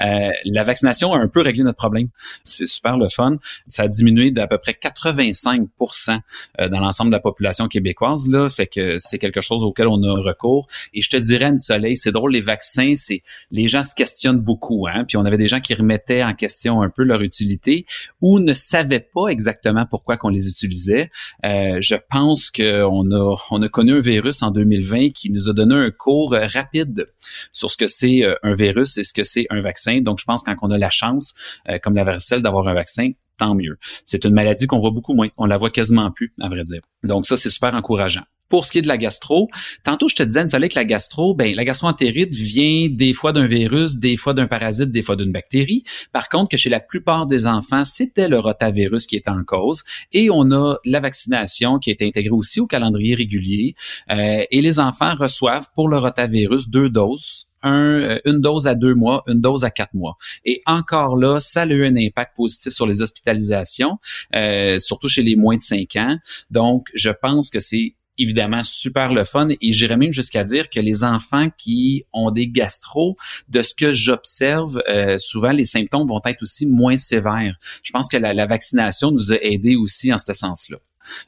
Euh, 0.05 0.31
la 0.45 0.63
vaccination 0.65 1.15
a 1.15 1.19
un 1.19 1.29
peu 1.29 1.41
réglé 1.41 1.63
notre 1.65 1.79
problème. 1.79 2.09
C'est 2.45 2.67
super 2.67 2.97
le 2.97 3.09
fun. 3.09 3.37
Ça 3.69 3.85
a 3.85 3.89
diminué 3.89 4.31
d'à 4.31 4.47
peu 4.47 4.59
près 4.59 4.73
85% 4.73 6.19
euh, 6.61 6.69
dans 6.69 6.81
l'ensemble 6.81 7.11
de 7.11 7.17
la 7.17 7.21
population 7.21 7.69
québécoise. 7.69 8.29
Là, 8.29 8.49
fait 8.49 8.67
que 8.67 8.99
c'est 8.99 9.19
quelque 9.19 9.41
chose 9.41 9.63
auquel 9.63 9.87
on 9.87 10.03
a 10.03 10.13
recours 10.21 10.52
et 10.95 11.01
je 11.01 11.11
te 11.11 11.17
dirais, 11.17 11.47
Anne 11.47 11.59
Soleil, 11.59 11.97
c'est 11.97 12.13
drôle, 12.13 12.33
les 12.33 12.41
vaccins, 12.41 12.93
c'est 12.95 13.23
les 13.51 13.69
gens 13.69 13.83
se 13.83 13.95
questionnent 13.95 14.41
beaucoup, 14.41 14.87
hein. 14.87 15.05
Puis 15.07 15.17
on 15.17 15.25
avait 15.25 15.39
des 15.39 15.49
gens 15.49 15.61
qui 15.61 15.75
remettaient 15.75 16.23
en 16.23 16.35
question 16.35 16.83
un 16.83 16.91
peu 16.91 17.03
leur 17.03 17.23
utilité 17.23 17.87
ou 18.21 18.39
ne 18.39 18.53
savaient 18.53 19.07
pas 19.15 19.29
exactement 19.29 19.87
pourquoi 19.87 20.17
qu'on 20.17 20.29
les 20.29 20.49
utilisait. 20.49 21.11
Euh, 21.45 21.79
je 21.81 21.97
pense 22.11 22.51
qu'on 22.51 23.11
a 23.13 23.37
on 23.51 23.63
a 23.63 23.69
connu 23.69 23.95
un 23.95 24.01
virus 24.01 24.43
en 24.43 24.51
2020 24.51 25.11
qui 25.11 25.31
nous 25.31 25.49
a 25.49 25.53
donné 25.53 25.75
un 25.75 25.91
cours 25.91 26.33
rapide 26.33 27.09
sur 27.53 27.71
ce 27.71 27.77
que 27.77 27.87
c'est 27.87 28.25
euh, 28.25 28.35
un 28.43 28.55
virus 28.55 28.99
et 28.99 29.05
ce 29.05 29.13
que 29.13 29.25
c'est 29.25 29.47
un 29.51 29.61
vaccin. 29.61 30.01
Donc 30.01 30.19
je 30.19 30.25
pense 30.25 30.43
quand 30.43 30.55
on 30.63 30.71
a 30.71 30.79
la 30.79 30.91
chance, 30.91 31.35
euh, 31.69 31.79
comme 31.79 31.95
la 31.95 32.05
varicelle, 32.05 32.43
d'avoir 32.43 32.69
un 32.69 32.75
vaccin, 32.75 33.11
tant 33.39 33.55
mieux. 33.55 33.79
C'est 34.05 34.25
une 34.25 34.35
maladie 34.35 34.67
qu'on 34.67 34.79
voit 34.79 34.91
beaucoup 34.91 35.15
moins. 35.15 35.29
On 35.37 35.47
la 35.47 35.57
voit 35.57 35.71
quasiment 35.71 36.11
plus, 36.11 36.33
à 36.41 36.49
vrai 36.49 36.65
dire. 36.65 36.81
Donc 37.03 37.27
ça, 37.27 37.37
c'est 37.37 37.51
super 37.51 37.75
encourageant. 37.75 38.25
Pour 38.53 38.67
ce 38.67 38.71
qui 38.71 38.77
est 38.77 38.83
de 38.83 38.87
la 38.87 38.99
gastro, 38.99 39.49
tantôt 39.83 40.11
je 40.11 40.15
te 40.15 40.23
disais, 40.23 40.47
Soleil, 40.47 40.69
que 40.69 40.79
la 40.79 40.85
gastro, 40.85 41.35
ben 41.35 41.57
la 41.57 41.65
gastroentérite 41.65 42.35
vient 42.35 42.87
des 42.91 43.15
fois 43.15 43.33
d'un 43.33 43.47
virus, 43.47 43.97
des 43.97 44.19
fois 44.19 44.35
d'un 44.35 44.47
parasite, 44.47 44.91
des 44.91 45.01
fois 45.01 45.17
d'une 45.17 45.33
bactérie. 45.33 45.85
Par 46.13 46.29
contre, 46.29 46.51
que 46.51 46.59
chez 46.59 46.69
la 46.69 46.79
plupart 46.79 47.27
des 47.27 47.47
enfants, 47.47 47.87
c'était 47.87 48.29
le 48.29 48.39
rotavirus 48.39 49.07
qui 49.07 49.17
était 49.17 49.31
en 49.31 49.43
cause. 49.43 49.85
Et 50.13 50.29
on 50.29 50.53
a 50.53 50.77
la 50.85 51.01
vaccination 51.01 51.79
qui 51.79 51.89
est 51.89 52.03
intégrée 52.03 52.29
aussi 52.29 52.61
au 52.61 52.67
calendrier 52.67 53.15
régulier. 53.15 53.75
Euh, 54.11 54.45
et 54.51 54.61
les 54.61 54.79
enfants 54.79 55.15
reçoivent 55.15 55.69
pour 55.75 55.89
le 55.89 55.97
rotavirus 55.97 56.69
deux 56.69 56.91
doses 56.91 57.47
un, 57.63 58.01
euh, 58.01 58.19
une 58.25 58.41
dose 58.41 58.67
à 58.67 58.75
deux 58.75 58.95
mois, 58.95 59.23
une 59.27 59.41
dose 59.41 59.65
à 59.65 59.71
quatre 59.71 59.95
mois. 59.95 60.17
Et 60.45 60.61
encore 60.67 61.17
là, 61.17 61.41
ça 61.41 61.63
a 61.63 61.67
eu 61.67 61.87
un 61.87 61.97
impact 61.97 62.37
positif 62.37 62.73
sur 62.73 62.87
les 62.87 63.03
hospitalisations, 63.03 63.99
euh, 64.35 64.79
surtout 64.79 65.09
chez 65.09 65.23
les 65.23 65.37
moins 65.37 65.57
de 65.57 65.63
cinq 65.63 65.97
ans. 65.97 66.19
Donc, 66.51 66.89
je 66.95 67.11
pense 67.11 67.51
que 67.51 67.61
c'est 67.61 67.95
évidemment 68.23 68.63
super 68.63 69.13
le 69.13 69.25
fun 69.25 69.49
et 69.49 69.73
j'irais 69.73 69.97
même 69.97 70.13
jusqu'à 70.13 70.45
dire 70.45 70.71
que 70.71 70.81
les 70.81 71.05
enfants 71.05 71.49
qui 71.57 72.05
ont 72.13 72.31
des 72.31 72.49
gastro, 72.49 73.17
de 73.49 73.63
ce 73.63 73.75
que 73.75 73.93
j'observe, 73.93 74.83
euh, 74.89 75.19
souvent 75.19 75.51
les 75.51 75.65
symptômes 75.65 76.07
vont 76.07 76.21
être 76.25 76.43
aussi 76.43 76.67
moins 76.67 76.97
sévères. 76.97 77.57
Je 77.83 77.91
pense 77.91 78.09
que 78.09 78.17
la, 78.17 78.47
vaccination 78.47 79.11
nous 79.11 79.33
a 79.33 79.37
aidés 79.37 79.77
aussi 79.77 80.13
en 80.13 80.19
ce 80.19 80.33
sens-là. 80.33 80.79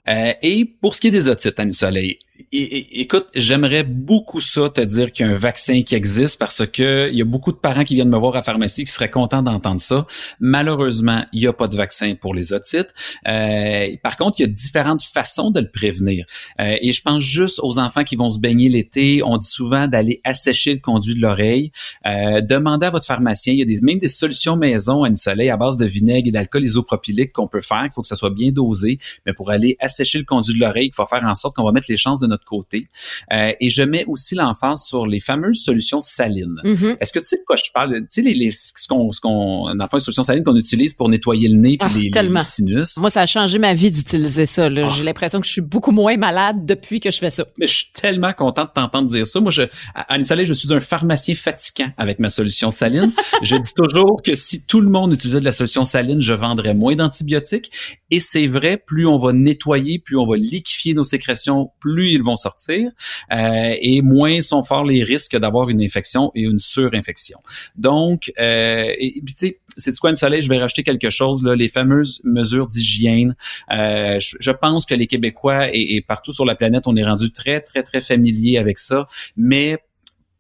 Euh, 0.08 0.32
et 0.42 0.64
pour 0.64 0.94
ce 0.94 1.00
qui 1.00 1.08
est 1.08 1.12
des 1.12 1.28
otites, 1.28 1.58
Annie 1.58 1.72
Soleil, 1.72 2.18
écoute, 2.53 3.26
j'aimerais 3.35 3.85
beaucoup 3.85 4.41
ça 4.41 4.69
te 4.69 4.81
dire 4.81 5.12
qu'il 5.12 5.26
y 5.26 5.29
a 5.29 5.33
un 5.33 5.37
vaccin 5.37 5.83
qui 5.83 5.95
existe 5.95 6.38
parce 6.38 6.67
que 6.67 7.09
il 7.11 7.17
y 7.17 7.23
a 7.23 7.25
beaucoup 7.25 7.53
de 7.53 7.57
parents 7.57 7.85
qui 7.85 7.95
viennent 7.95 8.09
me 8.09 8.19
voir 8.19 8.33
à 8.35 8.37
la 8.37 8.43
pharmacie 8.43 8.85
qui 8.85 8.91
seraient 8.91 9.11
contents 9.11 9.43
d'entendre 9.43 9.81
ça. 9.81 10.07
Malheureusement, 10.41 11.25
il 11.33 11.41
n'y 11.41 11.47
a 11.47 11.53
pas 11.53 11.69
de 11.69 11.76
vaccin 11.76 12.14
pour 12.21 12.35
les 12.35 12.53
otites. 12.53 12.93
Euh, 13.29 13.88
par 14.03 14.17
contre, 14.17 14.41
il 14.41 14.43
y 14.43 14.47
a 14.47 14.49
différentes 14.49 15.03
façons 15.03 15.50
de 15.50 15.61
le 15.61 15.71
prévenir. 15.71 16.26
Euh, 16.61 16.76
et 16.81 16.93
je 16.93 17.03
pense 17.03 17.23
juste 17.23 17.61
aux 17.62 17.79
enfants 17.79 18.05
qui 18.05 18.17
vont 18.17 18.31
se 18.31 18.38
baigner 18.41 18.69
l'été. 18.69 19.23
On 19.23 19.37
dit 19.37 19.47
souvent 19.47 19.87
d'aller 19.87 20.21
assécher 20.25 20.75
le 20.75 20.81
conduit 20.81 21.14
de 21.14 21.21
l'oreille. 21.21 21.71
Euh, 22.07 22.41
demandez 22.41 22.87
à 22.87 22.91
votre 22.91 23.07
pharmacien. 23.07 23.53
Il 23.53 23.61
y 23.61 23.62
a 23.62 23.67
des, 23.67 23.81
même 23.81 23.99
des 23.99 24.09
solutions 24.09 24.57
maison, 24.57 25.05
Annie 25.05 25.17
Soleil, 25.17 25.50
à 25.50 25.57
base 25.57 25.76
de 25.76 25.87
vinaigre 25.87 26.29
et 26.29 26.33
d'alcool 26.33 26.64
isopropylique 26.64 27.33
qu'on 27.33 27.49
peut 27.49 27.61
faire. 27.61 27.85
Il 27.85 27.93
faut 27.93 28.03
que 28.03 28.09
ça 28.09 28.17
soit 28.17 28.35
bien 28.35 28.50
dosé. 28.50 28.99
Mais 29.25 29.35
pour 29.35 29.50
aller 29.50 29.76
assécher 29.79 30.19
le 30.19 30.25
conduit 30.25 30.55
de 30.55 30.61
l'oreille, 30.61 30.88
il 30.93 30.95
faut 30.95 31.07
faire 31.07 31.23
en 31.25 31.35
sorte 31.35 31.55
qu'on 31.55 31.64
va 31.64 31.73
mettre 31.73 31.87
les 31.88 31.97
chances 31.97 32.21
de 32.21 32.24
notre 32.26 32.45
côté. 32.45 32.88
Euh, 33.33 33.52
et 33.61 33.71
je 33.71 33.83
mets 33.83 34.04
aussi 34.07 34.35
l'emphase 34.35 34.83
sur 34.85 35.07
les 35.07 35.21
fameuses 35.21 35.62
solutions 35.62 36.00
salines. 36.00 36.61
Mm-hmm. 36.64 36.97
Est-ce 37.00 37.12
que 37.12 37.19
tu 37.19 37.26
sais 37.26 37.37
de 37.37 37.45
quoi 37.47 37.57
je 37.57 37.71
parle? 37.73 38.00
Tu 38.00 38.07
sais, 38.11 38.23
les, 38.23 38.35
les, 38.35 38.50
ce 38.50 38.73
qu'on, 38.88 39.11
ce 39.12 39.21
qu'on, 39.21 39.75
dans 39.75 39.85
le 39.85 39.88
fond, 39.88 39.97
les 39.97 40.02
solutions 40.02 40.23
salines 40.23 40.45
qu'on 40.45 40.57
utilise 40.57 40.95
pour 40.95 41.09
nettoyer 41.09 41.49
le 41.49 41.57
nez 41.57 41.75
et 41.75 41.78
ah, 41.81 41.88
les, 41.95 42.11
les, 42.11 42.40
sinus. 42.40 42.97
Moi, 42.99 43.11
ça 43.11 43.23
a 43.23 43.26
changé 43.26 43.59
ma 43.59 43.75
vie 43.75 43.90
d'utiliser 43.90 44.47
ça. 44.47 44.66
Ah. 44.66 44.87
J'ai 44.87 45.04
l'impression 45.04 45.40
que 45.40 45.47
je 45.47 45.52
suis 45.52 45.61
beaucoup 45.61 45.93
moins 45.93 46.16
malade 46.16 46.64
depuis 46.64 47.00
que 47.00 47.11
je 47.11 47.19
fais 47.19 47.31
ça. 47.31 47.45
Mais 47.59 47.66
je 47.66 47.75
suis 47.75 47.93
tellement 47.95 48.33
content 48.33 48.64
de 48.64 48.71
t'entendre 48.75 49.09
dire 49.09 49.26
ça. 49.26 49.40
Moi, 49.40 49.50
je, 49.50 49.62
Annie 49.95 50.25
Soleil, 50.25 50.47
je 50.47 50.52
suis 50.52 50.73
un 50.73 50.81
pharmacien 50.81 51.35
fatigant 51.35 51.90
avec 51.97 52.19
ma 52.19 52.28
solution 52.28 52.71
saline. 52.71 53.12
je 53.43 53.57
dis 53.57 53.73
toujours 53.75 54.23
que 54.23 54.35
si 54.35 54.64
tout 54.64 54.81
le 54.81 54.90
monde 54.90 55.12
utilisait 55.12 55.40
de 55.40 55.45
la 55.45 55.52
solution 55.52 55.85
saline, 55.85 56.21
je 56.21 56.33
vendrais 56.33 56.75
moins 56.75 56.97
d'antibiotiques. 56.97 57.71
Et 58.11 58.21
c'est 58.21 58.47
vrai, 58.47 58.83
plus 58.85 59.07
on 59.07 59.16
va 59.16 59.33
nettoyer, 59.33 59.99
plus 59.99 60.16
on 60.16 60.26
va 60.26 60.37
liquifier 60.37 60.95
nos 60.95 61.04
sécrétions, 61.04 61.71
plus 61.81 62.13
ils 62.14 62.23
vont 62.23 62.37
sortir 62.37 62.90
euh, 63.33 63.75
et 63.80 64.02
moins 64.02 64.40
sont 64.40 64.62
forts 64.62 64.85
les 64.85 65.04
risques 65.04 65.37
d'avoir 65.37 65.68
une 65.68 65.83
infection 65.83 66.30
et 66.35 66.42
une 66.42 66.59
surinfection. 66.59 67.38
Donc, 67.76 68.33
euh, 68.38 68.92
et, 68.99 69.23
tu 69.26 69.35
sais, 69.37 69.59
c'est 69.76 69.99
quoi 69.99 70.11
une 70.11 70.16
soleil, 70.16 70.40
je 70.40 70.49
vais 70.49 70.59
rajouter 70.59 70.83
quelque 70.83 71.11
chose 71.11 71.42
là, 71.44 71.54
les 71.54 71.68
fameuses 71.68 72.21
mesures 72.25 72.68
d'hygiène. 72.68 73.35
Euh, 73.73 74.18
je, 74.21 74.50
pense 74.52 74.87
que 74.87 74.94
les 74.94 75.06
Québécois 75.06 75.75
et, 75.75 75.97
et 75.97 76.00
partout 76.00 76.33
sur 76.33 76.44
la 76.44 76.54
planète, 76.54 76.87
on 76.87 76.97
est 76.97 77.04
rendu 77.04 77.33
très 77.33 77.61
très 77.61 77.83
très 77.83 78.00
familier 78.00 78.59
avec 78.59 78.78
ça, 78.78 79.09
mais 79.37 79.78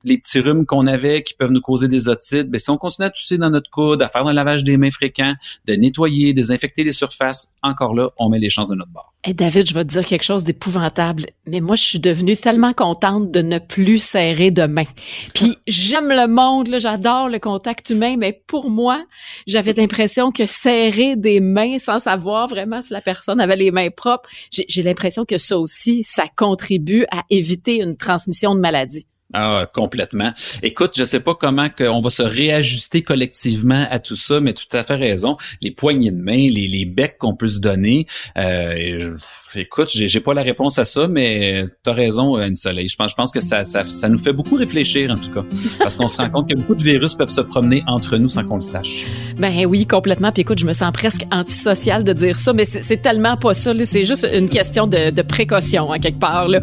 les 0.04 0.18
petits 0.18 0.40
rhumes 0.40 0.66
qu'on 0.66 0.86
avait 0.86 1.22
qui 1.22 1.34
peuvent 1.34 1.50
nous 1.50 1.60
causer 1.60 1.88
des 1.88 2.08
otites, 2.08 2.50
ben 2.50 2.58
si 2.58 2.70
on 2.70 2.76
continue 2.76 3.06
à 3.06 3.10
tousser 3.10 3.38
dans 3.38 3.50
notre 3.50 3.70
coude, 3.70 4.02
à 4.02 4.08
faire 4.08 4.26
un 4.26 4.32
lavage 4.32 4.64
des 4.64 4.76
mains 4.76 4.90
fréquent, 4.90 5.34
de 5.66 5.74
nettoyer, 5.74 6.32
désinfecter 6.32 6.84
les 6.84 6.92
surfaces, 6.92 7.50
encore 7.62 7.94
là, 7.94 8.10
on 8.18 8.28
met 8.28 8.38
les 8.38 8.50
chances 8.50 8.68
de 8.68 8.74
notre 8.74 8.90
bord. 8.90 9.14
Et 9.26 9.32
David, 9.32 9.68
je 9.68 9.74
vais 9.74 9.84
te 9.84 9.88
dire 9.88 10.06
quelque 10.06 10.24
chose 10.24 10.44
d'épouvantable, 10.44 11.24
mais 11.46 11.60
moi, 11.60 11.76
je 11.76 11.82
suis 11.82 12.00
devenue 12.00 12.36
tellement 12.36 12.74
contente 12.74 13.30
de 13.30 13.40
ne 13.40 13.58
plus 13.58 13.98
serrer 13.98 14.50
de 14.50 14.64
main. 14.64 14.84
Puis 15.32 15.56
j'aime 15.66 16.08
le 16.08 16.26
monde, 16.26 16.68
j'adore 16.78 17.28
le 17.28 17.38
contact 17.38 17.90
humain, 17.90 18.16
mais 18.18 18.42
pour 18.46 18.68
moi, 18.68 19.02
j'avais 19.46 19.72
l'impression 19.72 20.30
que 20.30 20.44
serrer 20.44 21.16
des 21.16 21.40
mains 21.40 21.78
sans 21.78 21.98
savoir 21.98 22.48
vraiment 22.48 22.82
si 22.82 22.92
la 22.92 23.00
personne 23.00 23.40
avait 23.40 23.56
les 23.56 23.70
mains 23.70 23.90
propres, 23.90 24.28
j'ai 24.50 24.82
l'impression 24.82 25.24
que 25.24 25.38
ça 25.38 25.58
aussi, 25.58 26.02
ça 26.02 26.24
contribue 26.36 27.06
à 27.10 27.22
éviter 27.30 27.80
une 27.80 27.96
transmission 27.96 28.54
de 28.54 28.60
maladie. 28.60 29.06
Ah, 29.34 29.68
complètement. 29.72 30.32
Écoute, 30.62 30.92
je 30.96 31.04
sais 31.04 31.20
pas 31.20 31.34
comment 31.34 31.68
on 31.80 32.00
va 32.00 32.10
se 32.10 32.22
réajuster 32.22 33.02
collectivement 33.02 33.86
à 33.90 33.98
tout 33.98 34.16
ça, 34.16 34.40
mais 34.40 34.52
tout 34.52 34.64
à 34.72 34.84
fait 34.84 34.94
raison. 34.94 35.36
Les 35.60 35.72
poignées 35.72 36.12
de 36.12 36.22
main, 36.22 36.48
les, 36.48 36.68
les 36.68 36.84
becs 36.84 37.18
qu'on 37.18 37.34
peut 37.34 37.48
se 37.48 37.58
donner. 37.58 38.06
Euh, 38.38 39.16
écoute, 39.56 39.88
j'ai 39.92 40.20
pas 40.20 40.34
la 40.34 40.42
réponse 40.42 40.78
à 40.78 40.84
ça, 40.84 41.08
mais 41.08 41.66
tu 41.82 41.90
as 41.90 41.92
raison, 41.92 42.36
Anne 42.36 42.56
Soleil. 42.56 42.88
Je 42.88 42.96
pense, 42.96 43.10
je 43.10 43.16
pense 43.16 43.32
que 43.32 43.40
ça, 43.40 43.64
ça, 43.64 43.84
ça 43.84 44.08
nous 44.08 44.18
fait 44.18 44.32
beaucoup 44.32 44.54
réfléchir, 44.54 45.10
en 45.10 45.16
tout 45.16 45.30
cas. 45.30 45.44
Parce 45.78 45.96
qu'on 45.96 46.08
se 46.08 46.16
rend 46.16 46.30
compte 46.30 46.48
que 46.48 46.54
beaucoup 46.54 46.74
de 46.76 46.82
virus 46.82 47.14
peuvent 47.14 47.28
se 47.28 47.40
promener 47.40 47.82
entre 47.86 48.16
nous 48.16 48.28
sans 48.28 48.44
qu'on 48.44 48.56
le 48.56 48.62
sache. 48.62 49.04
Ben 49.36 49.66
oui, 49.66 49.86
complètement. 49.86 50.30
Puis 50.32 50.42
écoute, 50.42 50.58
je 50.60 50.66
me 50.66 50.72
sens 50.72 50.92
presque 50.92 51.24
antisocial 51.30 52.04
de 52.04 52.12
dire 52.12 52.38
ça, 52.38 52.52
mais 52.52 52.64
c'est 52.64 53.02
tellement 53.02 53.36
pas 53.36 53.54
ça. 53.54 53.72
C'est 53.84 54.04
juste 54.04 54.26
une 54.32 54.48
question 54.48 54.86
de, 54.86 55.10
de 55.10 55.22
précaution, 55.22 55.90
en 55.90 55.98
quelque 55.98 56.20
part. 56.20 56.48
Là. 56.48 56.60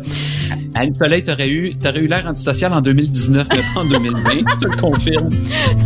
Anne 0.76 0.94
Soleil, 0.94 1.24
t'aurais 1.24 1.50
eu, 1.50 1.74
aurais 1.86 2.00
eu 2.00 2.08
l'air 2.08 2.26
antisocial 2.28 2.74
en 2.74 2.82
2019, 2.82 3.48
mais 3.52 3.62
pas 3.74 3.82
en 3.82 3.86
2020, 3.86 4.32
je 4.32 4.66
te 4.66 4.72
le 4.72 4.78
confirme. 4.78 5.30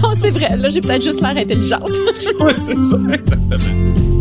Non, 0.01 0.13
c'est 0.15 0.31
vrai. 0.31 0.55
Là, 0.55 0.69
j'ai 0.69 0.81
peut-être 0.81 1.03
juste 1.03 1.21
l'air 1.21 1.37
intelligente. 1.37 1.89
oui, 2.39 2.51
c'est 2.57 2.77
ça, 2.77 2.97
exactement. 3.13 4.15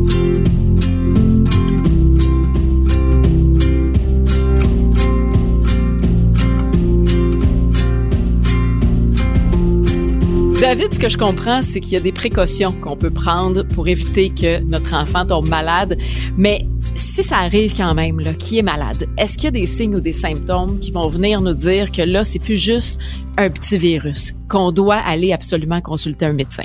David, 10.60 10.94
ce 10.94 10.98
que 10.98 11.10
je 11.10 11.18
comprends, 11.18 11.60
c'est 11.60 11.78
qu'il 11.78 11.92
y 11.92 11.96
a 11.96 12.00
des 12.00 12.10
précautions 12.10 12.72
qu'on 12.72 12.96
peut 12.96 13.10
prendre 13.10 13.64
pour 13.64 13.86
éviter 13.86 14.30
que 14.30 14.60
notre 14.60 14.94
enfant 14.94 15.26
tombe 15.26 15.46
malade. 15.46 15.98
Mais 16.38 16.66
si 16.94 17.22
ça 17.22 17.38
arrive 17.38 17.76
quand 17.76 17.94
même, 17.94 18.20
là, 18.20 18.34
qui 18.34 18.58
est 18.58 18.62
malade, 18.62 19.06
est-ce 19.18 19.34
qu'il 19.34 19.44
y 19.44 19.48
a 19.48 19.50
des 19.50 19.66
signes 19.66 19.96
ou 19.96 20.00
des 20.00 20.12
symptômes 20.12 20.78
qui 20.78 20.90
vont 20.90 21.08
venir 21.08 21.40
nous 21.40 21.54
dire 21.54 21.90
que 21.90 22.02
là, 22.02 22.24
c'est 22.24 22.38
plus 22.38 22.56
juste 22.56 23.00
un 23.36 23.50
petit 23.50 23.78
virus, 23.78 24.32
qu'on 24.48 24.72
doit 24.72 24.96
aller 24.96 25.32
absolument 25.32 25.80
consulter 25.80 26.26
un 26.26 26.32
médecin? 26.32 26.64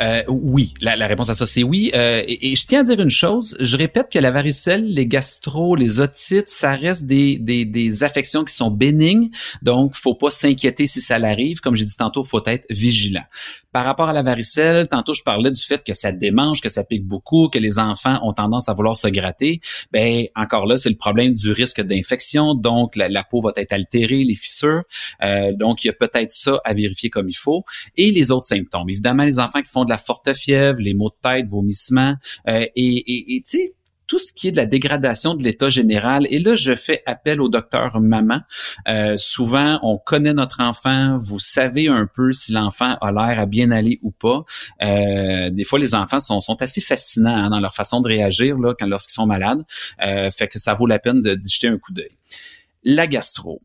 Euh, 0.00 0.22
oui, 0.28 0.74
la, 0.80 0.96
la, 0.96 1.06
réponse 1.06 1.28
à 1.30 1.34
ça, 1.34 1.46
c'est 1.46 1.62
oui. 1.62 1.90
Euh, 1.94 2.22
et, 2.26 2.52
et, 2.52 2.56
je 2.56 2.66
tiens 2.66 2.80
à 2.80 2.82
dire 2.84 3.00
une 3.00 3.10
chose, 3.10 3.56
je 3.60 3.76
répète 3.76 4.08
que 4.10 4.18
la 4.18 4.30
varicelle, 4.30 4.84
les 4.84 5.06
gastro, 5.06 5.74
les 5.76 6.00
otites, 6.00 6.50
ça 6.50 6.74
reste 6.74 7.04
des, 7.04 7.38
des, 7.38 7.64
des 7.64 8.04
affections 8.04 8.44
qui 8.44 8.54
sont 8.54 8.70
bénignes, 8.70 9.30
donc 9.62 9.94
faut 9.94 10.14
pas 10.14 10.30
s'inquiéter 10.30 10.86
si 10.86 11.00
ça 11.00 11.18
l'arrive. 11.18 11.60
Comme 11.60 11.74
j'ai 11.74 11.84
dit 11.84 11.96
tantôt, 11.96 12.24
faut 12.24 12.42
être 12.46 12.66
vigilant. 12.70 13.24
Par 13.76 13.84
rapport 13.84 14.08
à 14.08 14.14
la 14.14 14.22
varicelle, 14.22 14.88
tantôt 14.88 15.12
je 15.12 15.22
parlais 15.22 15.50
du 15.50 15.60
fait 15.60 15.84
que 15.84 15.92
ça 15.92 16.10
démange, 16.10 16.62
que 16.62 16.70
ça 16.70 16.82
pique 16.82 17.04
beaucoup, 17.04 17.48
que 17.48 17.58
les 17.58 17.78
enfants 17.78 18.18
ont 18.22 18.32
tendance 18.32 18.70
à 18.70 18.72
vouloir 18.72 18.96
se 18.96 19.06
gratter. 19.08 19.60
Ben 19.92 20.24
encore 20.34 20.64
là, 20.64 20.78
c'est 20.78 20.88
le 20.88 20.96
problème 20.96 21.34
du 21.34 21.52
risque 21.52 21.82
d'infection, 21.82 22.54
donc 22.54 22.96
la, 22.96 23.10
la, 23.10 23.22
peau 23.22 23.42
va 23.42 23.52
être 23.56 23.74
altérée, 23.74 24.24
les 24.24 24.34
fissures. 24.34 24.84
Euh, 25.22 25.52
donc 25.52 25.84
il 25.84 25.88
y 25.88 25.90
a 25.90 25.92
peut-être 25.92 26.32
ça 26.32 26.58
à 26.64 26.72
vérifier 26.72 27.10
comme 27.10 27.28
il 27.28 27.36
faut. 27.36 27.64
Et 27.98 28.10
les 28.10 28.30
autres 28.30 28.46
symptômes, 28.46 28.88
évidemment, 28.88 29.24
les 29.24 29.38
enfants 29.38 29.60
font 29.68 29.84
de 29.84 29.90
la 29.90 29.98
forte 29.98 30.32
fièvre, 30.34 30.78
les 30.80 30.94
maux 30.94 31.10
de 31.10 31.16
tête, 31.22 31.46
vomissements, 31.48 32.14
euh, 32.48 32.66
et 32.74 33.42
tu 33.46 33.58
sais 33.58 33.74
tout 34.06 34.18
ce 34.18 34.32
qui 34.32 34.48
est 34.48 34.52
de 34.52 34.56
la 34.56 34.66
dégradation 34.66 35.34
de 35.34 35.42
l'état 35.42 35.68
général. 35.68 36.26
Et 36.30 36.38
là, 36.38 36.54
je 36.54 36.74
fais 36.74 37.02
appel 37.06 37.40
au 37.40 37.48
docteur 37.48 38.00
maman. 38.00 38.40
Euh, 38.88 39.16
souvent, 39.16 39.78
on 39.82 39.98
connaît 39.98 40.32
notre 40.32 40.62
enfant. 40.62 41.16
Vous 41.18 41.40
savez 41.40 41.88
un 41.88 42.06
peu 42.06 42.32
si 42.32 42.52
l'enfant 42.52 42.96
a 43.00 43.10
l'air 43.10 43.40
à 43.40 43.46
bien 43.46 43.70
aller 43.70 43.98
ou 44.02 44.12
pas. 44.12 44.44
Euh, 44.82 45.50
des 45.50 45.64
fois, 45.64 45.78
les 45.78 45.94
enfants 45.94 46.20
sont, 46.20 46.40
sont 46.40 46.62
assez 46.62 46.80
fascinants 46.80 47.36
hein, 47.36 47.50
dans 47.50 47.60
leur 47.60 47.74
façon 47.74 48.00
de 48.00 48.08
réagir 48.08 48.58
là, 48.58 48.74
lorsqu'ils 48.80 49.14
sont 49.14 49.26
malades. 49.26 49.64
Fait 49.98 50.48
que 50.48 50.58
ça 50.58 50.74
vaut 50.74 50.86
la 50.86 50.98
peine 50.98 51.20
de, 51.20 51.38
jeter 51.44 51.68
un 51.68 51.78
coup 51.78 51.92
d'œil. 51.92 52.16
La 52.84 53.06
gastro. 53.06 53.60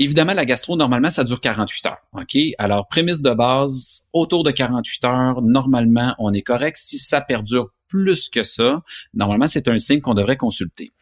Évidemment, 0.00 0.32
la 0.32 0.46
gastro, 0.46 0.78
normalement, 0.78 1.10
ça 1.10 1.24
dure 1.24 1.42
48 1.42 1.86
heures. 1.86 1.98
OK? 2.14 2.34
Alors, 2.56 2.88
prémisse 2.88 3.20
de 3.20 3.32
base, 3.32 4.00
autour 4.14 4.44
de 4.44 4.50
48 4.50 5.04
heures, 5.04 5.42
normalement, 5.42 6.14
on 6.18 6.32
est 6.32 6.40
correct. 6.40 6.78
Si 6.80 6.96
ça 6.96 7.20
perdure 7.20 7.68
plus 7.86 8.30
que 8.30 8.42
ça, 8.42 8.82
normalement, 9.12 9.46
c'est 9.46 9.68
un 9.68 9.76
signe 9.76 10.00
qu'on 10.00 10.14
devrait 10.14 10.38
consulter. 10.38 10.92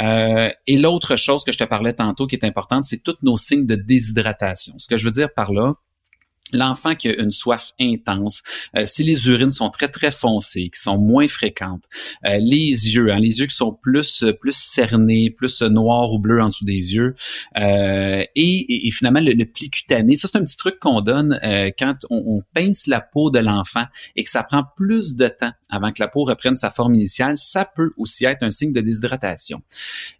Euh, 0.00 0.50
et 0.66 0.76
l'autre 0.76 1.14
chose 1.14 1.44
que 1.44 1.52
je 1.52 1.58
te 1.58 1.62
parlais 1.62 1.92
tantôt 1.92 2.26
qui 2.26 2.34
est 2.34 2.44
importante, 2.44 2.82
c'est 2.82 3.00
tous 3.00 3.16
nos 3.22 3.36
signes 3.36 3.64
de 3.64 3.76
déshydratation. 3.76 4.74
Ce 4.78 4.88
que 4.88 4.96
je 4.96 5.04
veux 5.04 5.12
dire 5.12 5.32
par 5.32 5.52
là, 5.52 5.74
L'enfant 6.52 6.94
qui 6.94 7.08
a 7.08 7.20
une 7.20 7.30
soif 7.30 7.72
intense, 7.80 8.42
euh, 8.76 8.84
si 8.84 9.04
les 9.04 9.28
urines 9.28 9.50
sont 9.50 9.70
très 9.70 9.88
très 9.88 10.10
foncées, 10.10 10.70
qui 10.74 10.80
sont 10.80 10.98
moins 10.98 11.28
fréquentes, 11.28 11.84
euh, 12.24 12.38
les 12.38 12.94
yeux, 12.94 13.12
hein, 13.12 13.18
les 13.18 13.40
yeux 13.40 13.46
qui 13.46 13.54
sont 13.54 13.72
plus 13.72 14.24
plus 14.40 14.56
cernés, 14.56 15.30
plus 15.30 15.62
noirs 15.62 16.12
ou 16.12 16.18
bleus 16.18 16.42
en 16.42 16.48
dessous 16.48 16.64
des 16.64 16.94
yeux, 16.94 17.14
euh, 17.56 18.24
et, 18.34 18.86
et, 18.86 18.90
finalement 18.90 19.20
le, 19.20 19.44
pli 19.44 19.70
cutané, 19.70 20.16
ça 20.16 20.28
c'est 20.30 20.38
un 20.38 20.44
petit 20.44 20.56
truc 20.56 20.78
qu'on 20.78 21.00
donne 21.00 21.38
quand 21.78 21.94
on, 22.10 22.22
on, 22.26 22.40
pince 22.54 22.86
la 22.86 23.00
peau 23.00 23.30
de 23.30 23.38
l'enfant 23.38 23.84
et 24.16 24.24
que 24.24 24.30
ça 24.30 24.42
prend 24.42 24.64
plus 24.76 25.16
de 25.16 25.28
temps 25.28 25.52
avant 25.70 25.90
que 25.90 26.00
la 26.00 26.08
peau 26.08 26.24
reprenne 26.24 26.54
sa 26.54 26.70
forme 26.70 26.94
initiale, 26.94 27.36
ça 27.36 27.64
peut 27.64 27.92
aussi 27.96 28.24
être 28.24 28.42
un 28.42 28.50
signe 28.50 28.72
de 28.72 28.80
déshydratation. 28.80 29.62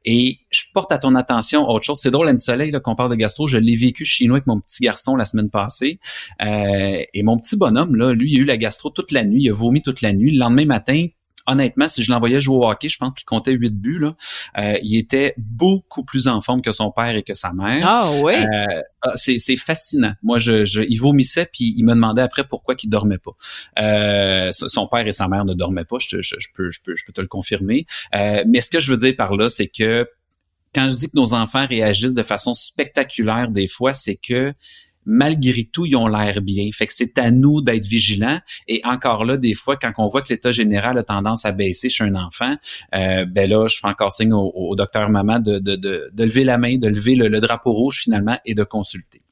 Et 0.04 0.40
je 0.50 0.64
porte 0.72 0.92
à 0.92 0.98
ton 0.98 1.14
attention 1.14 1.68
autre 1.68 1.84
chose, 1.84 2.00
c'est 2.00 2.10
drôle, 2.10 2.28
Anne 2.28 2.38
Soleil 2.38 2.72
qu'on 2.82 2.94
parle 2.94 3.10
de 3.10 3.16
gastro, 3.16 3.46
je 3.46 3.58
l'ai 3.58 3.76
vécu 3.76 4.04
chez 4.04 4.26
nous 4.26 4.34
avec 4.34 4.46
mon 4.46 4.60
petit 4.60 4.82
garçon 4.82 5.16
la 5.16 5.24
semaine 5.24 5.50
passée. 5.50 5.98
Euh, 6.42 7.02
et 7.12 7.22
mon 7.22 7.38
petit 7.38 7.56
bonhomme, 7.56 7.96
là, 7.96 8.12
lui, 8.12 8.32
il 8.32 8.38
a 8.38 8.42
eu 8.42 8.44
la 8.44 8.56
gastro 8.56 8.90
toute 8.90 9.12
la 9.12 9.24
nuit, 9.24 9.42
il 9.42 9.50
a 9.50 9.52
vomi 9.52 9.82
toute 9.82 10.02
la 10.02 10.12
nuit. 10.12 10.32
Le 10.32 10.38
lendemain 10.38 10.66
matin, 10.66 11.06
honnêtement, 11.48 11.88
si 11.88 12.04
je 12.04 12.12
l'envoyais 12.12 12.40
jouer 12.40 12.56
au 12.56 12.70
hockey, 12.70 12.88
je 12.88 12.98
pense 12.98 13.14
qu'il 13.14 13.24
comptait 13.24 13.52
huit 13.52 13.74
buts. 13.74 13.98
Là. 13.98 14.14
Euh, 14.58 14.78
il 14.82 14.96
était 14.96 15.34
beaucoup 15.36 16.04
plus 16.04 16.28
en 16.28 16.40
forme 16.40 16.62
que 16.62 16.72
son 16.72 16.92
père 16.92 17.16
et 17.16 17.22
que 17.22 17.34
sa 17.34 17.52
mère. 17.52 17.82
Ah 17.84 18.10
oui. 18.22 18.34
Euh, 18.34 18.82
ah, 19.02 19.12
c'est, 19.16 19.56
fascinant. 19.56 20.12
Moi, 20.22 20.38
je, 20.38 20.64
je, 20.64 20.82
il 20.82 20.98
vomissait 20.98 21.48
puis 21.50 21.74
il 21.76 21.84
me 21.84 21.94
demandait 21.94 22.22
après 22.22 22.44
pourquoi 22.46 22.74
il 22.82 22.88
dormait 22.88 23.18
pas. 23.18 23.32
Euh, 23.80 24.50
son 24.52 24.86
père 24.86 25.06
et 25.06 25.12
sa 25.12 25.26
mère 25.26 25.44
ne 25.44 25.54
dormaient 25.54 25.84
pas. 25.84 25.96
Je, 25.98 26.20
je, 26.20 26.48
peux, 26.54 26.70
je 26.70 26.80
peux, 26.84 26.94
je 26.94 27.04
peux 27.04 27.12
te 27.12 27.20
le 27.20 27.28
confirmer. 27.28 27.86
mais 28.12 28.60
ce 28.60 28.70
que 28.70 28.80
je 28.80 28.90
veux 28.92 28.98
dire 28.98 29.16
par 29.16 29.36
là, 29.36 29.48
c'est 29.48 29.68
que 29.68 30.06
quand 30.74 30.88
je 30.90 30.98
dis 30.98 31.06
que 31.06 31.16
nos 31.16 31.32
enfants 31.32 31.66
réagissent 31.66 32.14
de 32.14 32.22
façon 32.22 32.52
spectaculaire 32.52 33.48
des 33.48 33.68
fois, 33.68 33.94
c'est 33.94 34.16
que 34.16 34.52
malgré 35.08 35.64
tout, 35.64 35.86
ils 35.86 35.96
ont 35.96 36.06
l'air 36.06 36.42
bien. 36.42 36.68
Fait 36.72 36.86
que 36.86 36.92
c'est 36.92 37.18
à 37.18 37.30
nous 37.30 37.62
d'être 37.62 37.86
vigilants. 37.86 38.38
Et 38.68 38.82
encore 38.84 39.24
là, 39.24 39.38
des 39.38 39.54
fois, 39.54 39.76
quand 39.76 39.90
on 39.96 40.06
voit 40.06 40.20
que 40.20 40.28
l'état 40.28 40.52
général 40.52 40.98
a 40.98 41.02
tendance 41.02 41.46
à 41.46 41.52
baisser 41.52 41.88
chez 41.88 42.04
un 42.04 42.14
enfant, 42.14 42.54
euh, 42.94 43.24
ben 43.24 43.48
là, 43.48 43.66
je 43.68 43.78
fais 43.78 43.88
encore 43.88 44.12
signe 44.12 44.34
au, 44.34 44.74
docteur 44.76 45.08
maman 45.08 45.38
de, 45.38 45.60
lever 46.22 46.44
la 46.44 46.58
main, 46.58 46.76
de 46.76 46.88
lever 46.88 47.14
le 47.14 47.40
drapeau 47.40 47.72
rouge 47.72 48.02
finalement 48.02 48.38
et 48.44 48.54
de 48.54 48.62
consulter. 48.62 49.22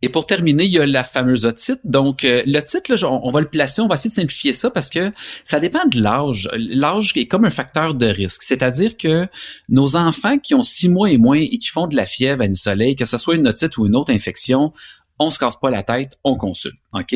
Et 0.00 0.08
pour 0.08 0.26
terminer, 0.26 0.64
il 0.64 0.70
y 0.70 0.78
a 0.78 0.86
la 0.86 1.02
fameuse 1.02 1.44
otite. 1.44 1.80
Donc, 1.82 2.22
euh, 2.22 2.42
le 2.46 2.60
titre, 2.60 3.04
on, 3.04 3.30
va 3.32 3.40
le 3.40 3.48
placer, 3.48 3.82
on 3.82 3.88
va 3.88 3.94
essayer 3.94 4.10
de 4.10 4.14
simplifier 4.14 4.52
ça 4.52 4.70
parce 4.70 4.90
que 4.90 5.12
ça 5.42 5.58
dépend 5.58 5.84
de 5.86 6.00
l'âge. 6.00 6.48
L'âge 6.56 7.12
est 7.16 7.26
comme 7.26 7.44
un 7.44 7.50
facteur 7.50 7.94
de 7.94 8.06
risque. 8.06 8.42
C'est-à-dire 8.42 8.96
que 8.96 9.26
nos 9.68 9.96
enfants 9.96 10.38
qui 10.38 10.54
ont 10.54 10.62
six 10.62 10.88
mois 10.88 11.10
et 11.10 11.18
moins 11.18 11.40
et 11.40 11.58
qui 11.58 11.68
font 11.68 11.88
de 11.88 11.96
la 11.96 12.06
fièvre 12.06 12.42
à 12.42 12.46
une 12.46 12.54
soleil, 12.54 12.94
que 12.94 13.04
ce 13.04 13.18
soit 13.18 13.34
une 13.34 13.48
otite 13.48 13.76
ou 13.76 13.86
une 13.86 13.96
autre 13.96 14.12
infection, 14.12 14.72
on 15.18 15.30
se 15.30 15.38
casse 15.38 15.56
pas 15.56 15.70
la 15.70 15.82
tête, 15.82 16.18
on 16.24 16.36
consulte. 16.36 16.78
OK? 16.94 17.14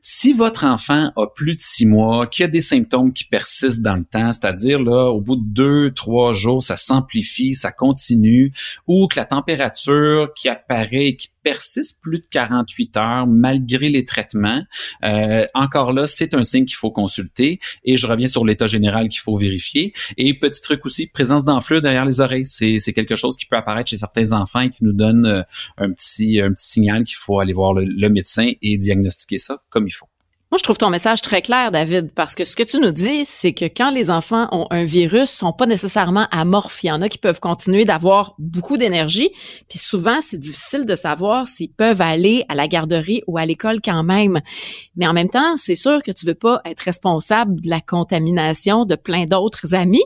Si 0.00 0.32
votre 0.32 0.64
enfant 0.64 1.10
a 1.16 1.26
plus 1.26 1.56
de 1.56 1.60
six 1.60 1.86
mois, 1.86 2.28
qui 2.28 2.44
a 2.44 2.46
des 2.46 2.60
symptômes 2.60 3.12
qui 3.12 3.24
persistent 3.24 3.82
dans 3.82 3.96
le 3.96 4.04
temps, 4.04 4.30
c'est-à-dire 4.32 4.80
là, 4.80 5.10
au 5.10 5.20
bout 5.20 5.34
de 5.34 5.44
deux, 5.44 5.90
trois 5.90 6.32
jours, 6.32 6.62
ça 6.62 6.76
s'amplifie, 6.76 7.54
ça 7.54 7.72
continue, 7.72 8.52
ou 8.86 9.08
que 9.08 9.18
la 9.18 9.24
température 9.24 10.28
qui 10.36 10.48
apparaît, 10.48 11.16
qui 11.16 11.30
persiste 11.42 12.00
plus 12.00 12.20
de 12.20 12.26
48 12.30 12.96
heures 12.96 13.26
malgré 13.26 13.88
les 13.88 14.04
traitements, 14.04 14.62
euh, 15.02 15.46
encore 15.54 15.92
là, 15.92 16.06
c'est 16.06 16.34
un 16.34 16.42
signe 16.42 16.66
qu'il 16.66 16.76
faut 16.76 16.90
consulter. 16.90 17.58
Et 17.84 17.96
je 17.96 18.06
reviens 18.06 18.28
sur 18.28 18.44
l'état 18.44 18.66
général 18.66 19.08
qu'il 19.08 19.20
faut 19.20 19.36
vérifier. 19.36 19.94
Et 20.16 20.34
petit 20.34 20.60
truc 20.60 20.84
aussi, 20.86 21.06
présence 21.06 21.44
d'enflure 21.44 21.80
derrière 21.80 22.04
les 22.04 22.20
oreilles. 22.20 22.46
C'est, 22.46 22.78
c'est 22.78 22.92
quelque 22.92 23.16
chose 23.16 23.36
qui 23.36 23.46
peut 23.46 23.56
apparaître 23.56 23.90
chez 23.90 23.96
certains 23.96 24.32
enfants 24.32 24.60
et 24.60 24.70
qui 24.70 24.84
nous 24.84 24.92
donne 24.92 25.26
euh, 25.26 25.42
un 25.78 25.90
petit, 25.90 26.40
un 26.40 26.52
petit 26.52 26.66
signal 26.66 27.04
qu'il 27.04 27.16
faut 27.16 27.40
aller 27.40 27.52
voir 27.52 27.72
le 27.72 28.08
médecin 28.10 28.52
et 28.60 28.76
diagnostiquer 28.76 29.07
ça 29.10 29.62
comme 29.70 29.86
il 29.86 29.92
faut. 29.92 30.08
Moi, 30.50 30.56
je 30.56 30.62
trouve 30.62 30.78
ton 30.78 30.88
message 30.88 31.20
très 31.20 31.42
clair, 31.42 31.70
David, 31.70 32.10
parce 32.14 32.34
que 32.34 32.44
ce 32.44 32.56
que 32.56 32.62
tu 32.62 32.80
nous 32.80 32.90
dis, 32.90 33.26
c'est 33.26 33.52
que 33.52 33.66
quand 33.66 33.90
les 33.90 34.08
enfants 34.08 34.48
ont 34.50 34.66
un 34.70 34.86
virus, 34.86 35.28
sont 35.28 35.52
pas 35.52 35.66
nécessairement 35.66 36.26
amorphes. 36.30 36.82
Il 36.84 36.86
y 36.86 36.90
en 36.90 37.02
a 37.02 37.10
qui 37.10 37.18
peuvent 37.18 37.38
continuer 37.38 37.84
d'avoir 37.84 38.34
beaucoup 38.38 38.78
d'énergie, 38.78 39.28
puis 39.68 39.78
souvent, 39.78 40.20
c'est 40.22 40.38
difficile 40.38 40.86
de 40.86 40.96
savoir 40.96 41.46
s'ils 41.46 41.70
peuvent 41.70 42.00
aller 42.00 42.46
à 42.48 42.54
la 42.54 42.66
garderie 42.66 43.22
ou 43.26 43.36
à 43.36 43.44
l'école 43.44 43.82
quand 43.84 44.02
même. 44.02 44.40
Mais 44.96 45.06
en 45.06 45.12
même 45.12 45.28
temps, 45.28 45.58
c'est 45.58 45.74
sûr 45.74 46.02
que 46.02 46.12
tu 46.12 46.24
veux 46.24 46.34
pas 46.34 46.62
être 46.64 46.80
responsable 46.80 47.60
de 47.60 47.68
la 47.68 47.82
contamination 47.82 48.86
de 48.86 48.94
plein 48.94 49.26
d'autres 49.26 49.74
amis. 49.74 50.04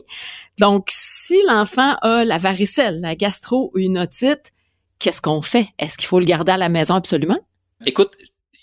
Donc, 0.59 0.89
si 0.91 1.37
l'enfant 1.47 1.95
a 2.01 2.25
la 2.25 2.37
varicelle, 2.37 2.99
la 2.99 3.15
gastro 3.15 3.71
ou 3.73 3.79
une 3.79 3.97
otite, 3.97 4.51
qu'est-ce 4.99 5.21
qu'on 5.21 5.41
fait? 5.41 5.69
Est-ce 5.79 5.97
qu'il 5.97 6.07
faut 6.07 6.19
le 6.19 6.25
garder 6.25 6.51
à 6.51 6.57
la 6.57 6.67
maison 6.67 6.95
absolument? 6.95 7.39
Écoute, 7.85 8.11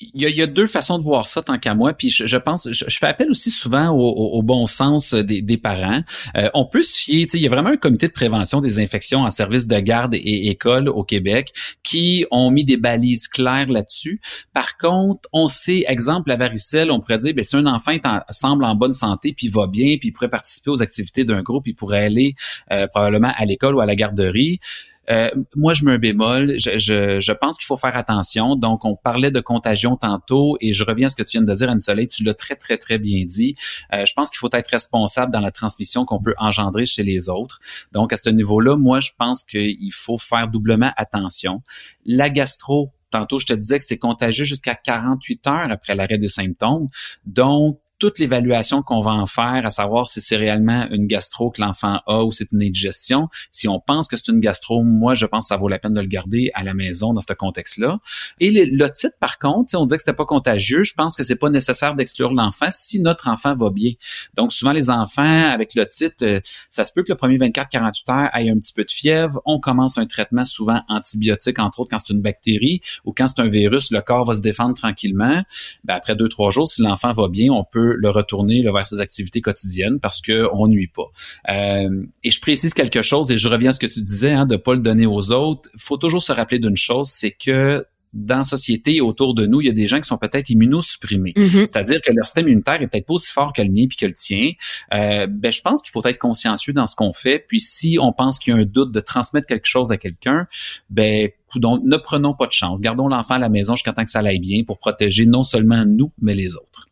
il 0.00 0.22
y, 0.22 0.42
a, 0.42 0.46
deux 0.46 0.66
façons 0.66 0.98
de 0.98 1.04
voir 1.04 1.28
ça 1.28 1.42
tant 1.42 1.58
qu'à 1.58 1.74
moi. 1.74 1.92
Puis 1.92 2.08
je, 2.08 2.36
pense, 2.38 2.68
je, 2.72 2.98
fais 2.98 3.06
appel 3.06 3.30
aussi 3.30 3.50
souvent 3.50 3.90
au, 3.90 4.42
bon 4.42 4.66
sens 4.66 5.12
des, 5.14 5.58
parents. 5.58 6.00
Euh, 6.36 6.48
on 6.54 6.64
peut 6.64 6.82
se 6.82 6.98
fier, 6.98 7.26
il 7.34 7.40
y 7.40 7.46
a 7.46 7.50
vraiment 7.50 7.70
un 7.70 7.76
comité 7.76 8.08
de 8.08 8.12
prévention 8.12 8.62
des 8.62 8.78
infections 8.78 9.20
en 9.20 9.30
service 9.30 9.66
de 9.66 9.78
garde 9.78 10.14
et 10.14 10.48
école 10.48 10.88
au 10.88 11.04
Québec 11.04 11.52
qui 11.82 12.24
ont 12.30 12.50
mis 12.50 12.64
des 12.64 12.78
balises 12.78 13.28
claires 13.28 13.68
là-dessus. 13.68 14.20
Par 14.54 14.78
contre, 14.78 15.28
on 15.32 15.48
sait, 15.48 15.84
exemple, 15.86 16.30
la 16.30 16.36
varicelle, 16.36 16.90
on 16.90 17.00
pourrait 17.00 17.18
dire, 17.18 17.34
ben, 17.34 17.44
si 17.44 17.56
un 17.56 17.66
enfant 17.66 17.96
semble 18.30 18.64
en 18.64 18.74
bonne 18.74 18.94
santé, 18.94 19.34
puis 19.36 19.48
va 19.48 19.66
bien, 19.66 19.96
puis 19.98 20.08
il 20.08 20.12
pourrait 20.12 20.30
participer 20.30 20.70
aux 20.70 20.82
activités 20.82 21.24
d'un 21.24 21.42
groupe, 21.42 21.66
il 21.66 21.74
pourrait 21.74 22.04
aller 22.04 22.34
euh, 22.72 22.86
probablement 22.86 23.32
à 23.36 23.44
l'école 23.44 23.74
ou 23.74 23.80
à 23.80 23.86
la 23.86 23.96
garderie. 23.96 24.60
Euh, 25.08 25.30
moi, 25.56 25.74
je 25.74 25.84
mets 25.84 25.92
un 25.92 25.98
bémol. 25.98 26.54
Je, 26.58 26.78
je, 26.78 27.20
je 27.20 27.32
pense 27.32 27.58
qu'il 27.58 27.66
faut 27.66 27.76
faire 27.76 27.96
attention. 27.96 28.56
Donc, 28.56 28.84
on 28.84 28.96
parlait 28.96 29.30
de 29.30 29.40
contagion 29.40 29.96
tantôt 29.96 30.56
et 30.60 30.72
je 30.72 30.84
reviens 30.84 31.06
à 31.06 31.10
ce 31.10 31.16
que 31.16 31.22
tu 31.22 31.38
viens 31.38 31.42
de 31.42 31.54
dire, 31.54 31.70
Anne-Soleil. 31.70 32.08
Tu 32.08 32.22
l'as 32.22 32.34
très, 32.34 32.56
très, 32.56 32.76
très 32.76 32.98
bien 32.98 33.24
dit. 33.24 33.56
Euh, 33.92 34.04
je 34.04 34.12
pense 34.12 34.30
qu'il 34.30 34.38
faut 34.38 34.50
être 34.52 34.68
responsable 34.68 35.32
dans 35.32 35.40
la 35.40 35.50
transmission 35.50 36.04
qu'on 36.04 36.22
peut 36.22 36.34
engendrer 36.38 36.86
chez 36.86 37.02
les 37.02 37.28
autres. 37.28 37.60
Donc, 37.92 38.12
à 38.12 38.16
ce 38.16 38.30
niveau-là, 38.30 38.76
moi, 38.76 39.00
je 39.00 39.10
pense 39.18 39.42
qu'il 39.42 39.92
faut 39.92 40.18
faire 40.18 40.48
doublement 40.48 40.92
attention. 40.96 41.62
La 42.04 42.30
gastro, 42.30 42.92
Tantôt, 43.10 43.40
je 43.40 43.46
te 43.46 43.52
disais 43.52 43.78
que 43.78 43.84
c'est 43.84 43.98
contagieux 43.98 44.44
jusqu'à 44.44 44.74
48 44.76 45.46
heures 45.48 45.70
après 45.70 45.94
l'arrêt 45.96 46.18
des 46.18 46.28
symptômes. 46.28 46.86
Donc, 47.26 47.80
toute 48.00 48.18
l'évaluation 48.18 48.82
qu'on 48.82 49.02
va 49.02 49.12
en 49.12 49.26
faire, 49.26 49.62
à 49.64 49.70
savoir 49.70 50.08
si 50.08 50.20
c'est 50.20 50.36
réellement 50.36 50.88
une 50.90 51.06
gastro 51.06 51.50
que 51.50 51.60
l'enfant 51.60 52.00
a 52.06 52.24
ou 52.24 52.32
c'est 52.32 52.50
une 52.50 52.62
indigestion. 52.62 53.28
Si 53.52 53.68
on 53.68 53.78
pense 53.78 54.08
que 54.08 54.16
c'est 54.16 54.32
une 54.32 54.40
gastro, 54.40 54.82
moi, 54.82 55.14
je 55.14 55.26
pense 55.26 55.44
que 55.44 55.48
ça 55.48 55.56
vaut 55.58 55.68
la 55.68 55.78
peine 55.78 55.94
de 55.94 56.00
le 56.00 56.06
garder 56.06 56.50
à 56.54 56.64
la 56.64 56.74
maison 56.74 57.12
dans 57.12 57.20
ce 57.20 57.32
contexte-là. 57.32 58.00
Et 58.40 58.50
le, 58.50 58.88
titre, 58.88 59.16
par 59.20 59.38
contre, 59.38 59.76
on 59.76 59.84
dit 59.84 59.94
que 59.94 60.00
c'était 60.00 60.14
pas 60.14 60.24
contagieux. 60.24 60.82
Je 60.82 60.94
pense 60.94 61.14
que 61.14 61.22
c'est 61.22 61.36
pas 61.36 61.50
nécessaire 61.50 61.94
d'exclure 61.94 62.32
l'enfant 62.32 62.68
si 62.70 63.00
notre 63.00 63.28
enfant 63.28 63.54
va 63.54 63.70
bien. 63.70 63.92
Donc, 64.34 64.52
souvent, 64.52 64.72
les 64.72 64.88
enfants, 64.88 65.44
avec 65.44 65.74
le 65.74 65.86
titre, 65.86 66.24
euh, 66.24 66.40
ça 66.70 66.84
se 66.84 66.92
peut 66.92 67.02
que 67.02 67.12
le 67.12 67.16
premier 67.16 67.36
24-48 67.36 68.10
heures 68.10 68.30
aille 68.32 68.48
un 68.48 68.56
petit 68.56 68.72
peu 68.72 68.84
de 68.84 68.90
fièvre. 68.90 69.40
On 69.44 69.60
commence 69.60 69.98
un 69.98 70.06
traitement 70.06 70.44
souvent 70.44 70.82
antibiotique, 70.88 71.58
entre 71.58 71.80
autres 71.80 71.90
quand 71.90 71.98
c'est 72.04 72.14
une 72.14 72.22
bactérie 72.22 72.80
ou 73.04 73.12
quand 73.12 73.28
c'est 73.28 73.40
un 73.40 73.48
virus, 73.48 73.90
le 73.90 74.00
corps 74.00 74.24
va 74.24 74.34
se 74.34 74.40
défendre 74.40 74.74
tranquillement. 74.74 75.42
Ben, 75.84 75.94
après 75.94 76.16
deux, 76.16 76.28
trois 76.28 76.50
jours, 76.50 76.66
si 76.66 76.80
l'enfant 76.80 77.12
va 77.12 77.28
bien, 77.28 77.52
on 77.52 77.64
peut 77.64 77.89
le 77.96 78.10
retourner 78.10 78.62
vers 78.62 78.86
ses 78.86 79.00
activités 79.00 79.40
quotidiennes 79.40 80.00
parce 80.00 80.20
qu'on 80.22 80.68
nuit 80.68 80.88
pas. 80.88 81.10
Euh, 81.50 82.06
et 82.22 82.30
je 82.30 82.40
précise 82.40 82.74
quelque 82.74 83.02
chose 83.02 83.30
et 83.30 83.38
je 83.38 83.48
reviens 83.48 83.70
à 83.70 83.72
ce 83.72 83.80
que 83.80 83.86
tu 83.86 84.02
disais, 84.02 84.32
hein, 84.32 84.46
de 84.46 84.56
pas 84.56 84.74
le 84.74 84.80
donner 84.80 85.06
aux 85.06 85.32
autres. 85.32 85.68
Il 85.74 85.80
faut 85.80 85.96
toujours 85.96 86.22
se 86.22 86.32
rappeler 86.32 86.58
d'une 86.58 86.76
chose, 86.76 87.08
c'est 87.08 87.32
que 87.32 87.84
dans 88.12 88.38
la 88.38 88.44
société 88.44 89.00
autour 89.00 89.34
de 89.34 89.46
nous, 89.46 89.60
il 89.60 89.68
y 89.68 89.70
a 89.70 89.72
des 89.72 89.86
gens 89.86 90.00
qui 90.00 90.08
sont 90.08 90.18
peut-être 90.18 90.50
immunosupprimés. 90.50 91.32
Mm-hmm. 91.36 91.68
C'est-à-dire 91.68 92.00
que 92.04 92.12
leur 92.12 92.24
système 92.24 92.48
immunitaire 92.48 92.82
est 92.82 92.88
peut-être 92.88 93.06
pas 93.06 93.14
aussi 93.14 93.30
fort 93.32 93.52
que 93.52 93.62
le 93.62 93.68
mien 93.68 93.86
puis 93.88 93.96
que 93.96 94.06
le 94.06 94.14
tien. 94.14 94.52
Euh, 94.92 95.26
ben, 95.28 95.52
je 95.52 95.62
pense 95.62 95.82
qu'il 95.82 95.92
faut 95.92 96.04
être 96.04 96.18
consciencieux 96.18 96.72
dans 96.72 96.86
ce 96.86 96.96
qu'on 96.96 97.12
fait. 97.12 97.38
Puis 97.46 97.60
si 97.60 97.98
on 98.00 98.12
pense 98.12 98.38
qu'il 98.38 98.54
y 98.54 98.56
a 98.56 98.60
un 98.60 98.64
doute 98.64 98.92
de 98.92 99.00
transmettre 99.00 99.46
quelque 99.46 99.66
chose 99.66 99.92
à 99.92 99.96
quelqu'un, 99.96 100.46
ben 100.88 101.30
donc, 101.56 101.82
ne 101.84 101.96
prenons 101.96 102.34
pas 102.34 102.46
de 102.46 102.52
chance. 102.52 102.80
Gardons 102.80 103.08
l'enfant 103.08 103.34
à 103.34 103.38
la 103.38 103.48
maison 103.48 103.74
jusqu'à 103.74 103.92
temps 103.92 104.04
que 104.04 104.10
ça 104.10 104.20
aille 104.20 104.38
bien 104.38 104.62
pour 104.64 104.78
protéger 104.78 105.26
non 105.26 105.42
seulement 105.42 105.84
nous, 105.84 106.12
mais 106.20 106.34
les 106.34 106.56
autres. 106.56 106.89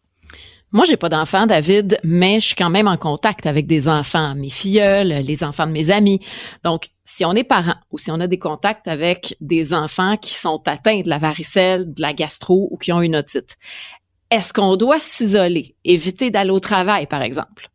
Moi, 0.70 0.85
j'ai 0.85 0.98
pas 0.98 1.09
d'enfants, 1.09 1.46
David, 1.46 1.98
mais 2.04 2.40
je 2.40 2.46
suis 2.48 2.54
quand 2.54 2.68
même 2.68 2.88
en 2.88 2.98
contact 2.98 3.46
avec 3.46 3.66
des 3.66 3.88
enfants, 3.88 4.35
mes 4.35 4.50
filleuls, 4.50 5.09
les 5.09 5.42
enfants 5.42 5.66
de 5.66 5.72
mes 5.72 5.90
amis. 5.90 6.20
Donc, 6.62 6.88
si 7.07 7.24
on 7.24 7.33
est 7.33 7.44
parent 7.44 7.76
ou 7.90 7.98
si 7.98 8.11
on 8.11 8.20
a 8.20 8.26
des 8.26 8.38
contacts 8.38 8.87
avec 8.87 9.35
des 9.40 9.72
enfants 9.72 10.18
qui 10.18 10.35
sont 10.35 10.61
atteints 10.66 11.00
de 11.00 11.09
la 11.09 11.16
varicelle, 11.16 11.94
de 11.94 12.02
la 12.02 12.12
gastro 12.12 12.68
ou 12.70 12.76
qui 12.76 12.92
ont 12.92 13.00
une 13.00 13.16
otite, 13.16 13.57
est-ce 14.31 14.52
qu'on 14.52 14.76
doit 14.76 15.00
s'isoler, 15.00 15.74
éviter 15.85 16.31
d'aller 16.31 16.50
au 16.50 16.61
travail, 16.61 17.07
par 17.07 17.22
exemple? 17.22 17.70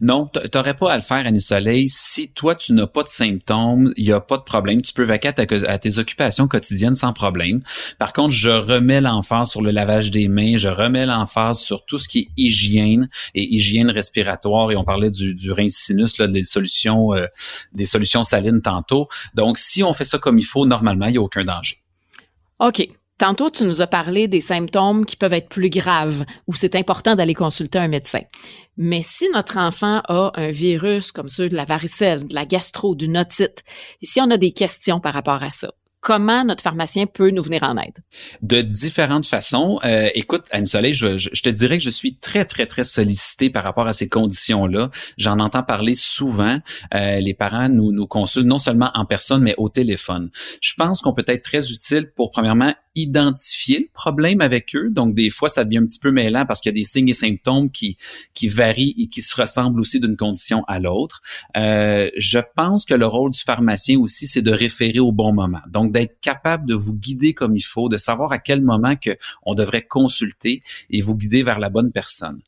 Non, 0.00 0.26
t'aurais 0.26 0.74
pas 0.74 0.92
à 0.92 0.96
le 0.96 1.02
faire, 1.02 1.24
Annie 1.26 1.40
Soleil. 1.40 1.88
Si 1.88 2.30
toi, 2.30 2.54
tu 2.54 2.72
n'as 2.72 2.86
pas 2.86 3.02
de 3.02 3.08
symptômes, 3.08 3.92
il 3.96 4.04
n'y 4.04 4.12
a 4.12 4.20
pas 4.20 4.36
de 4.36 4.42
problème. 4.42 4.82
Tu 4.82 4.92
peux 4.92 5.04
vaquer 5.04 5.28
à, 5.28 5.78
tes 5.78 5.98
occupations 5.98 6.48
quotidiennes 6.48 6.94
sans 6.94 7.12
problème. 7.12 7.60
Par 7.98 8.12
contre, 8.12 8.30
je 8.30 8.50
remets 8.50 9.00
l'emphase 9.00 9.50
sur 9.50 9.62
le 9.62 9.70
lavage 9.70 10.10
des 10.10 10.28
mains, 10.28 10.56
je 10.56 10.68
remets 10.68 11.06
l'emphase 11.06 11.60
sur 11.60 11.84
tout 11.84 11.98
ce 11.98 12.08
qui 12.08 12.18
est 12.20 12.28
hygiène 12.36 13.08
et 13.34 13.54
hygiène 13.54 13.90
respiratoire. 13.90 14.70
Et 14.72 14.76
on 14.76 14.84
parlait 14.84 15.10
du, 15.10 15.34
du 15.34 15.52
sinus, 15.68 16.18
là, 16.18 16.26
des 16.26 16.44
solutions, 16.44 17.14
euh, 17.14 17.26
des 17.72 17.86
solutions 17.86 18.22
salines 18.22 18.62
tantôt. 18.62 19.08
Donc, 19.34 19.58
si 19.58 19.82
on 19.82 19.92
fait 19.92 20.04
ça 20.04 20.18
comme 20.18 20.38
il 20.38 20.44
faut, 20.44 20.66
normalement, 20.66 21.06
il 21.06 21.12
n'y 21.12 21.18
a 21.18 21.22
aucun 21.22 21.44
danger. 21.44 21.78
OK. 22.58 22.88
Tantôt, 23.20 23.50
tu 23.50 23.64
nous 23.64 23.82
as 23.82 23.86
parlé 23.86 24.28
des 24.28 24.40
symptômes 24.40 25.04
qui 25.04 25.14
peuvent 25.14 25.34
être 25.34 25.50
plus 25.50 25.68
graves, 25.68 26.24
où 26.46 26.54
c'est 26.54 26.74
important 26.74 27.16
d'aller 27.16 27.34
consulter 27.34 27.78
un 27.78 27.86
médecin. 27.86 28.22
Mais 28.78 29.02
si 29.02 29.28
notre 29.28 29.58
enfant 29.58 30.00
a 30.08 30.32
un 30.36 30.50
virus 30.50 31.12
comme 31.12 31.28
ceux 31.28 31.50
de 31.50 31.54
la 31.54 31.66
varicelle, 31.66 32.26
de 32.26 32.34
la 32.34 32.46
gastro, 32.46 32.94
du 32.94 33.14
otite, 33.14 33.62
si 34.00 34.22
on 34.22 34.30
a 34.30 34.38
des 34.38 34.52
questions 34.52 35.00
par 35.00 35.12
rapport 35.12 35.42
à 35.42 35.50
ça, 35.50 35.70
comment 36.00 36.44
notre 36.44 36.62
pharmacien 36.62 37.06
peut 37.06 37.30
nous 37.30 37.42
venir 37.42 37.62
en 37.62 37.76
aide? 37.76 37.98
De 38.42 38.62
différentes 38.62 39.26
façons. 39.26 39.78
Euh, 39.84 40.08
écoute, 40.14 40.44
Anne-Soleil, 40.50 40.94
je, 40.94 41.16
je, 41.18 41.42
te 41.42 41.48
dirais 41.50 41.78
que 41.78 41.84
je 41.84 41.90
suis 41.90 42.16
très, 42.16 42.44
très, 42.44 42.66
très 42.66 42.84
sollicité 42.84 43.50
par 43.50 43.62
rapport 43.62 43.86
à 43.86 43.92
ces 43.92 44.08
conditions-là. 44.08 44.90
J'en 45.18 45.38
entends 45.38 45.62
parler 45.62 45.94
souvent. 45.94 46.58
Euh, 46.94 47.20
les 47.20 47.34
parents 47.34 47.68
nous, 47.68 47.92
nous 47.92 48.06
consultent 48.06 48.46
non 48.46 48.58
seulement 48.58 48.90
en 48.94 49.04
personne, 49.04 49.42
mais 49.42 49.54
au 49.58 49.68
téléphone. 49.68 50.30
Je 50.60 50.72
pense 50.76 51.02
qu'on 51.02 51.12
peut 51.12 51.24
être 51.26 51.42
très 51.42 51.70
utile 51.70 52.10
pour, 52.14 52.30
premièrement, 52.30 52.74
identifier 52.94 53.78
le 53.78 53.88
problème 53.92 54.40
avec 54.40 54.74
eux. 54.74 54.90
Donc, 54.90 55.14
des 55.14 55.30
fois, 55.30 55.48
ça 55.48 55.64
devient 55.64 55.78
un 55.78 55.86
petit 55.86 55.98
peu 55.98 56.10
mêlant 56.10 56.44
parce 56.46 56.60
qu'il 56.60 56.70
y 56.70 56.74
a 56.74 56.78
des 56.80 56.84
signes 56.84 57.08
et 57.08 57.14
symptômes 57.14 57.70
qui, 57.70 57.96
qui 58.34 58.48
varient 58.48 58.94
et 58.98 59.06
qui 59.06 59.22
se 59.22 59.40
ressemblent 59.40 59.80
aussi 59.80 60.00
d'une 60.00 60.16
condition 60.16 60.64
à 60.66 60.78
l'autre. 60.78 61.22
Euh, 61.56 62.10
je 62.16 62.40
pense 62.56 62.84
que 62.84 62.94
le 62.94 63.06
rôle 63.06 63.30
du 63.30 63.40
pharmacien 63.40 63.98
aussi, 63.98 64.26
c'est 64.26 64.42
de 64.42 64.52
référer 64.52 64.98
au 64.98 65.12
bon 65.12 65.32
moment. 65.32 65.60
D'être 65.90 66.20
capable 66.20 66.66
de 66.66 66.74
vous 66.74 66.94
guider 66.94 67.34
comme 67.34 67.56
il 67.56 67.62
faut, 67.62 67.88
de 67.88 67.96
savoir 67.96 68.32
à 68.32 68.38
quel 68.38 68.62
moment 68.62 68.96
que 68.96 69.16
on 69.42 69.54
devrait 69.54 69.82
consulter 69.82 70.62
et 70.90 71.00
vous 71.00 71.16
guider 71.16 71.42
vers 71.42 71.58
la 71.58 71.70
bonne 71.70 71.92
personne. 71.92 72.40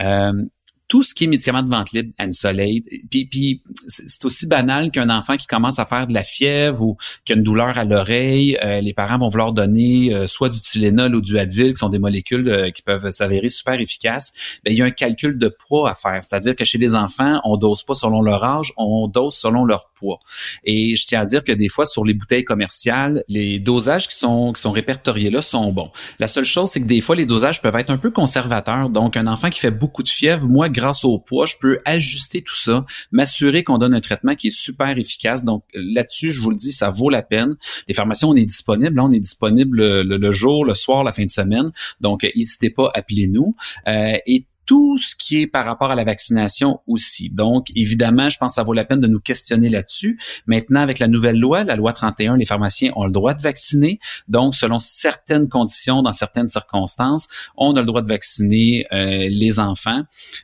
Euh, 0.00 0.44
tout 0.88 1.02
ce 1.02 1.14
qui 1.14 1.24
est 1.24 1.26
médicaments 1.26 1.62
de 1.62 1.68
vente 1.68 1.92
libre, 1.92 2.12
Ansolate, 2.18 2.84
puis, 3.10 3.26
puis 3.26 3.62
c'est 3.88 4.24
aussi 4.24 4.46
banal 4.46 4.90
qu'un 4.90 5.10
enfant 5.10 5.36
qui 5.36 5.46
commence 5.46 5.78
à 5.78 5.84
faire 5.84 6.06
de 6.06 6.14
la 6.14 6.22
fièvre 6.22 6.82
ou 6.82 6.96
qui 7.24 7.32
a 7.32 7.36
une 7.36 7.42
douleur 7.42 7.76
à 7.76 7.84
l'oreille, 7.84 8.56
euh, 8.62 8.80
les 8.80 8.92
parents 8.92 9.18
vont 9.18 9.28
vouloir 9.28 9.52
donner 9.52 10.14
euh, 10.14 10.26
soit 10.26 10.48
du 10.48 10.60
Tylenol 10.60 11.14
ou 11.14 11.20
du 11.20 11.38
Advil, 11.38 11.72
qui 11.72 11.78
sont 11.78 11.88
des 11.88 11.98
molécules 11.98 12.48
euh, 12.48 12.70
qui 12.70 12.82
peuvent 12.82 13.10
s'avérer 13.10 13.48
super 13.48 13.80
efficaces. 13.80 14.32
Bien, 14.64 14.72
il 14.74 14.78
y 14.78 14.82
a 14.82 14.84
un 14.84 14.90
calcul 14.90 15.38
de 15.38 15.48
poids 15.48 15.90
à 15.90 15.94
faire, 15.94 16.22
c'est-à-dire 16.22 16.54
que 16.54 16.64
chez 16.64 16.78
les 16.78 16.94
enfants, 16.94 17.40
on 17.44 17.56
dose 17.56 17.82
pas 17.82 17.94
selon 17.94 18.22
leur 18.22 18.44
âge, 18.44 18.72
on 18.76 19.08
dose 19.08 19.34
selon 19.34 19.64
leur 19.64 19.90
poids. 19.94 20.20
Et 20.64 20.96
je 20.96 21.06
tiens 21.06 21.22
à 21.22 21.24
dire 21.24 21.44
que 21.44 21.52
des 21.52 21.68
fois, 21.68 21.86
sur 21.86 22.04
les 22.04 22.14
bouteilles 22.14 22.44
commerciales, 22.44 23.24
les 23.28 23.58
dosages 23.58 24.08
qui 24.08 24.16
sont 24.16 24.52
qui 24.52 24.60
sont 24.60 24.72
répertoriés 24.72 25.30
là 25.30 25.42
sont 25.42 25.72
bons. 25.72 25.90
La 26.18 26.28
seule 26.28 26.44
chose, 26.44 26.70
c'est 26.70 26.80
que 26.80 26.86
des 26.86 27.00
fois, 27.00 27.16
les 27.16 27.26
dosages 27.26 27.62
peuvent 27.62 27.76
être 27.76 27.90
un 27.90 27.98
peu 27.98 28.10
conservateurs. 28.10 28.90
Donc, 28.90 29.16
un 29.16 29.26
enfant 29.26 29.50
qui 29.50 29.60
fait 29.60 29.70
beaucoup 29.70 30.02
de 30.02 30.08
fièvre, 30.08 30.48
moi, 30.48 30.68
grâce 30.76 31.04
au 31.04 31.18
poids, 31.18 31.46
je 31.46 31.56
peux 31.60 31.80
ajuster 31.84 32.42
tout 32.42 32.54
ça, 32.54 32.84
m'assurer 33.10 33.64
qu'on 33.64 33.78
donne 33.78 33.94
un 33.94 34.00
traitement 34.00 34.34
qui 34.34 34.48
est 34.48 34.56
super 34.56 34.96
efficace. 34.98 35.44
Donc 35.44 35.64
là-dessus, 35.74 36.32
je 36.32 36.40
vous 36.40 36.50
le 36.50 36.56
dis, 36.56 36.72
ça 36.72 36.90
vaut 36.90 37.10
la 37.10 37.22
peine. 37.22 37.56
Les 37.88 37.94
pharmacies, 37.94 38.24
on 38.24 38.36
est 38.36 38.46
disponible. 38.46 38.96
Là, 38.96 39.04
on 39.04 39.12
est 39.12 39.20
disponible 39.20 40.02
le, 40.02 40.32
jour, 40.32 40.64
le 40.64 40.74
soir, 40.74 41.02
la 41.02 41.12
fin 41.12 41.24
de 41.24 41.30
semaine. 41.30 41.72
Donc, 42.00 42.24
n'hésitez 42.24 42.70
pas, 42.70 42.90
appelez-nous. 42.94 43.56
Euh, 43.88 44.18
tout 44.66 44.98
ce 44.98 45.14
qui 45.16 45.42
est 45.42 45.46
par 45.46 45.64
rapport 45.64 45.90
à 45.90 45.94
la 45.94 46.04
vaccination 46.04 46.80
aussi. 46.86 47.30
Donc, 47.30 47.68
évidemment, 47.76 48.28
je 48.28 48.36
pense 48.36 48.52
que 48.52 48.54
ça 48.56 48.62
vaut 48.64 48.72
la 48.72 48.84
peine 48.84 49.00
de 49.00 49.06
nous 49.06 49.20
questionner 49.20 49.68
là-dessus. 49.68 50.18
Maintenant, 50.46 50.80
avec 50.80 50.98
la 50.98 51.08
nouvelle 51.08 51.38
loi, 51.38 51.64
la 51.64 51.76
loi 51.76 51.92
31, 51.92 52.36
les 52.36 52.46
pharmaciens 52.46 52.92
ont 52.96 53.04
le 53.04 53.12
droit 53.12 53.34
de 53.34 53.42
vacciner. 53.42 54.00
Donc, 54.28 54.54
selon 54.54 54.78
certaines 54.78 55.48
conditions, 55.48 56.02
dans 56.02 56.12
certaines 56.12 56.48
circonstances, 56.48 57.28
on 57.56 57.74
a 57.76 57.80
le 57.80 57.86
droit 57.86 58.02
de 58.02 58.08
vacciner 58.08 58.86
euh, 58.92 59.28
les 59.30 59.60
enfants. 59.60 60.02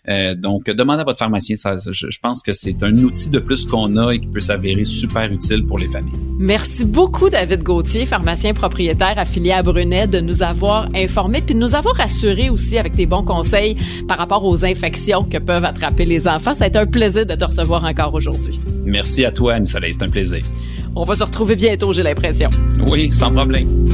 Euh, 0.08 0.34
donc, 0.34 0.66
demandez 0.70 1.00
à 1.00 1.04
votre 1.04 1.18
pharmacien. 1.18 1.56
Ça, 1.56 1.76
je, 1.78 2.08
je 2.08 2.18
pense 2.20 2.42
que 2.42 2.52
c'est 2.52 2.82
un 2.82 2.96
outil 2.98 3.28
de 3.30 3.40
plus 3.40 3.66
qu'on 3.66 3.96
a 3.96 4.12
et 4.12 4.20
qui 4.20 4.28
peut 4.28 4.40
s'avérer 4.40 4.84
super 4.84 5.30
utile 5.32 5.66
pour 5.66 5.78
les 5.78 5.88
familles. 5.88 6.18
Merci 6.38 6.84
beaucoup, 6.84 7.28
David 7.28 7.62
Gauthier, 7.64 8.06
pharmacien 8.06 8.54
propriétaire 8.54 9.18
affilié 9.18 9.52
à 9.52 9.62
Brunet, 9.62 10.06
de 10.06 10.20
nous 10.20 10.42
avoir 10.42 10.88
informés 10.94 11.40
puis 11.40 11.54
de 11.54 11.60
nous 11.60 11.74
avoir 11.74 12.00
assurés 12.00 12.50
aussi 12.50 12.78
avec 12.78 12.94
tes 12.94 13.06
bons 13.06 13.24
conseils 13.24 13.76
par 14.12 14.18
rapport 14.18 14.44
aux 14.44 14.62
infections 14.62 15.24
que 15.24 15.38
peuvent 15.38 15.64
attraper 15.64 16.04
les 16.04 16.28
enfants. 16.28 16.52
Ça 16.52 16.64
a 16.64 16.66
été 16.66 16.78
un 16.78 16.84
plaisir 16.84 17.24
de 17.24 17.34
te 17.34 17.46
recevoir 17.46 17.82
encore 17.82 18.12
aujourd'hui. 18.12 18.60
Merci 18.84 19.24
à 19.24 19.32
toi, 19.32 19.54
Anne-Soleil. 19.54 19.94
C'est 19.94 20.04
un 20.04 20.10
plaisir. 20.10 20.42
On 20.94 21.04
va 21.04 21.14
se 21.14 21.24
retrouver 21.24 21.56
bientôt, 21.56 21.94
j'ai 21.94 22.02
l'impression. 22.02 22.50
Oui, 22.86 23.10
sans 23.10 23.30
problème. 23.32 23.88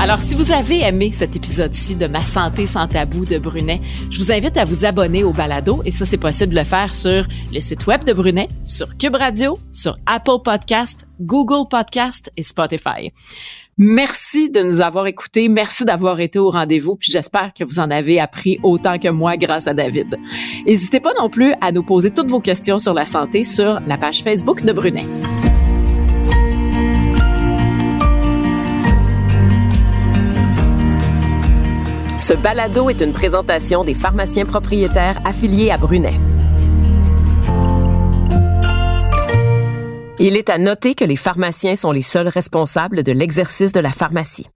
Alors, 0.00 0.20
si 0.20 0.36
vous 0.36 0.52
avez 0.52 0.82
aimé 0.82 1.10
cet 1.12 1.34
épisode-ci 1.34 1.96
de 1.96 2.06
Ma 2.06 2.24
santé 2.24 2.66
sans 2.66 2.86
tabou 2.86 3.24
de 3.24 3.36
Brunet, 3.36 3.80
je 4.10 4.18
vous 4.18 4.30
invite 4.30 4.56
à 4.56 4.64
vous 4.64 4.84
abonner 4.84 5.24
au 5.24 5.32
balado 5.32 5.82
et 5.84 5.90
ça, 5.90 6.04
c'est 6.04 6.18
possible 6.18 6.54
de 6.54 6.58
le 6.58 6.64
faire 6.64 6.94
sur 6.94 7.26
le 7.52 7.58
site 7.58 7.84
web 7.88 8.04
de 8.04 8.12
Brunet, 8.12 8.46
sur 8.62 8.96
Cube 8.96 9.16
Radio, 9.16 9.58
sur 9.72 9.96
Apple 10.06 10.40
Podcast, 10.44 11.08
Google 11.20 11.66
Podcast 11.68 12.30
et 12.36 12.44
Spotify. 12.44 13.10
Merci 13.76 14.50
de 14.50 14.62
nous 14.62 14.80
avoir 14.80 15.08
écoutés. 15.08 15.48
Merci 15.48 15.84
d'avoir 15.84 16.20
été 16.20 16.38
au 16.38 16.50
rendez-vous. 16.50 16.94
Puis 16.94 17.10
j'espère 17.12 17.52
que 17.52 17.64
vous 17.64 17.80
en 17.80 17.90
avez 17.90 18.20
appris 18.20 18.60
autant 18.62 18.98
que 18.98 19.08
moi 19.08 19.36
grâce 19.36 19.66
à 19.66 19.74
David. 19.74 20.16
N'hésitez 20.64 21.00
pas 21.00 21.12
non 21.18 21.28
plus 21.28 21.54
à 21.60 21.72
nous 21.72 21.82
poser 21.82 22.12
toutes 22.12 22.30
vos 22.30 22.40
questions 22.40 22.78
sur 22.78 22.94
la 22.94 23.04
santé 23.04 23.42
sur 23.42 23.80
la 23.86 23.98
page 23.98 24.22
Facebook 24.22 24.62
de 24.62 24.72
Brunet. 24.72 25.04
Ce 32.28 32.34
balado 32.34 32.90
est 32.90 33.00
une 33.00 33.14
présentation 33.14 33.84
des 33.84 33.94
pharmaciens 33.94 34.44
propriétaires 34.44 35.18
affiliés 35.24 35.70
à 35.70 35.78
Brunet. 35.78 36.12
Il 40.18 40.36
est 40.36 40.50
à 40.50 40.58
noter 40.58 40.94
que 40.94 41.06
les 41.06 41.16
pharmaciens 41.16 41.74
sont 41.74 41.90
les 41.90 42.02
seuls 42.02 42.28
responsables 42.28 43.02
de 43.02 43.12
l'exercice 43.12 43.72
de 43.72 43.80
la 43.80 43.92
pharmacie. 43.92 44.50